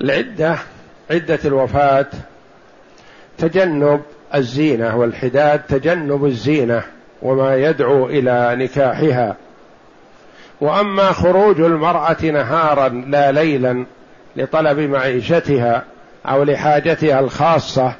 [0.00, 0.58] العدة
[1.10, 2.06] عدة الوفاة
[3.38, 4.02] تجنب
[4.34, 6.82] الزينة والحداد تجنب الزينة
[7.22, 9.36] وما يدعو إلى نكاحها.
[10.60, 13.84] وأما خروج المرأة نهارا لا ليلا
[14.36, 15.84] لطلب معيشتها
[16.26, 17.92] أو لحاجتها الخاصة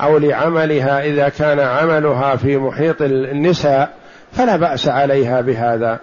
[0.00, 3.90] أو لعملها إذا كان عملها في محيط النساء
[4.32, 5.98] فلا بأس عليها بهذا.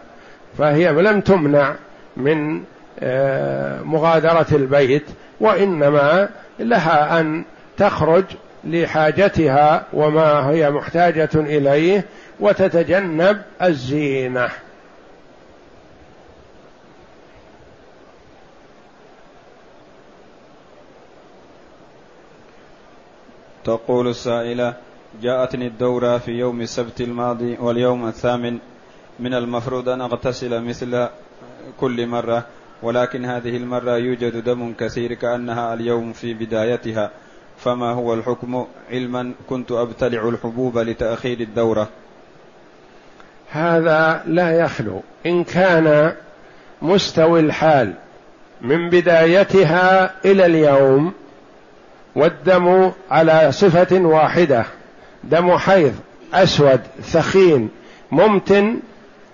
[0.57, 1.75] فهي لم تمنع
[2.17, 2.63] من
[2.99, 5.05] آه، مغادرة البيت
[5.39, 7.43] وإنما لها أن
[7.77, 8.23] تخرج
[8.63, 12.05] لحاجتها وما هي محتاجة إليه
[12.39, 14.49] وتتجنب الزينة.
[23.63, 24.73] تقول السائلة
[25.21, 28.59] جاءتني الدورة في يوم السبت الماضي واليوم الثامن.
[29.19, 31.07] من المفروض أن أغتسل مثل
[31.79, 32.45] كل مرة
[32.83, 37.11] ولكن هذه المرة يوجد دم كثير كأنها اليوم في بدايتها.
[37.57, 41.87] فما هو الحكم علما كنت أبتلع الحبوب لتأخير الدورة؟
[43.51, 45.01] هذا لا يخلو.
[45.25, 46.13] إن كان
[46.81, 47.93] مستوي الحال
[48.61, 51.13] من بدايتها إلى اليوم
[52.15, 54.65] والدم على صفة واحدة
[55.23, 55.93] دم حيض
[56.33, 57.69] أسود ثخين
[58.11, 58.79] ممتن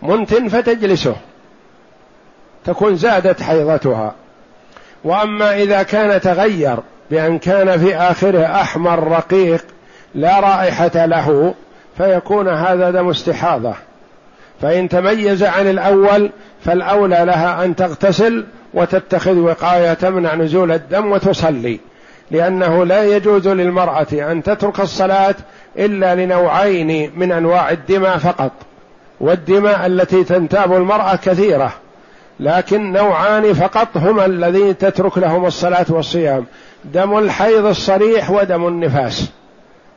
[0.01, 1.15] منتن فتجلسه.
[2.65, 4.15] تكون زادت حيضتها.
[5.03, 6.78] وأما إذا كان تغير
[7.14, 9.66] بأن كان في آخره أحمر رقيق
[10.16, 11.53] لا رائحة له
[11.97, 13.74] فيكون هذا دم استحاضة
[14.61, 16.32] فإن تميز عن الأول
[16.66, 21.80] فالأولى لها أن تغتسل وتتخذ وقاية تمنع نزول الدم وتصلي
[22.32, 25.36] لأنه لا يجوز للمرأة أن تترك الصلاة
[25.78, 28.51] إلا لنوعين من أنواع الدماء فقط
[29.20, 31.74] والدماء التي تنتاب المرأة كثيرة
[32.39, 36.45] لكن نوعان فقط هما الذين تترك لهم الصلاة والصيام.
[36.86, 39.30] دم الحيض الصريح ودم النفاس.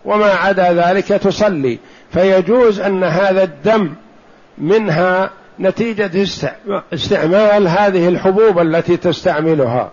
[0.05, 1.79] وما عدا ذلك تصلي.
[2.13, 3.95] فيجوز أن هذا الدم
[4.59, 5.31] منها
[5.61, 6.27] نتيجة
[6.93, 9.91] استعمال هذه الحبوب التي تستعملها.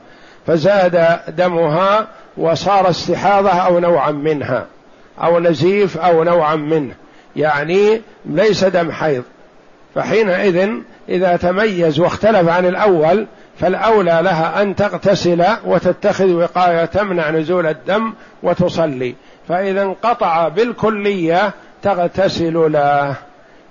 [0.47, 4.65] فزاد دمها وصار استحاضة أو نوعا منها.
[5.23, 6.93] أو نزيف أو نوعا منه.
[7.35, 9.23] يعني ليس دم حيض.
[9.95, 10.69] فحينئذ
[11.09, 13.27] إذا تميز واختلف عن الأول
[13.57, 19.15] فالأولى لها أن تغتسل وتتخذ وقاية تمنع نزول الدم وتصلي.
[19.47, 21.51] فإذا انقطع بالكلية
[21.81, 23.15] تغتسل له.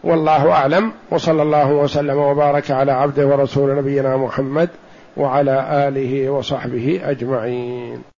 [0.05, 0.93] والله أعلم.
[1.11, 4.68] وصلى الله وسلم وبارك على عبده ورسول نبينا محمد
[5.16, 8.03] وعلى آله وصحبه أجمعين.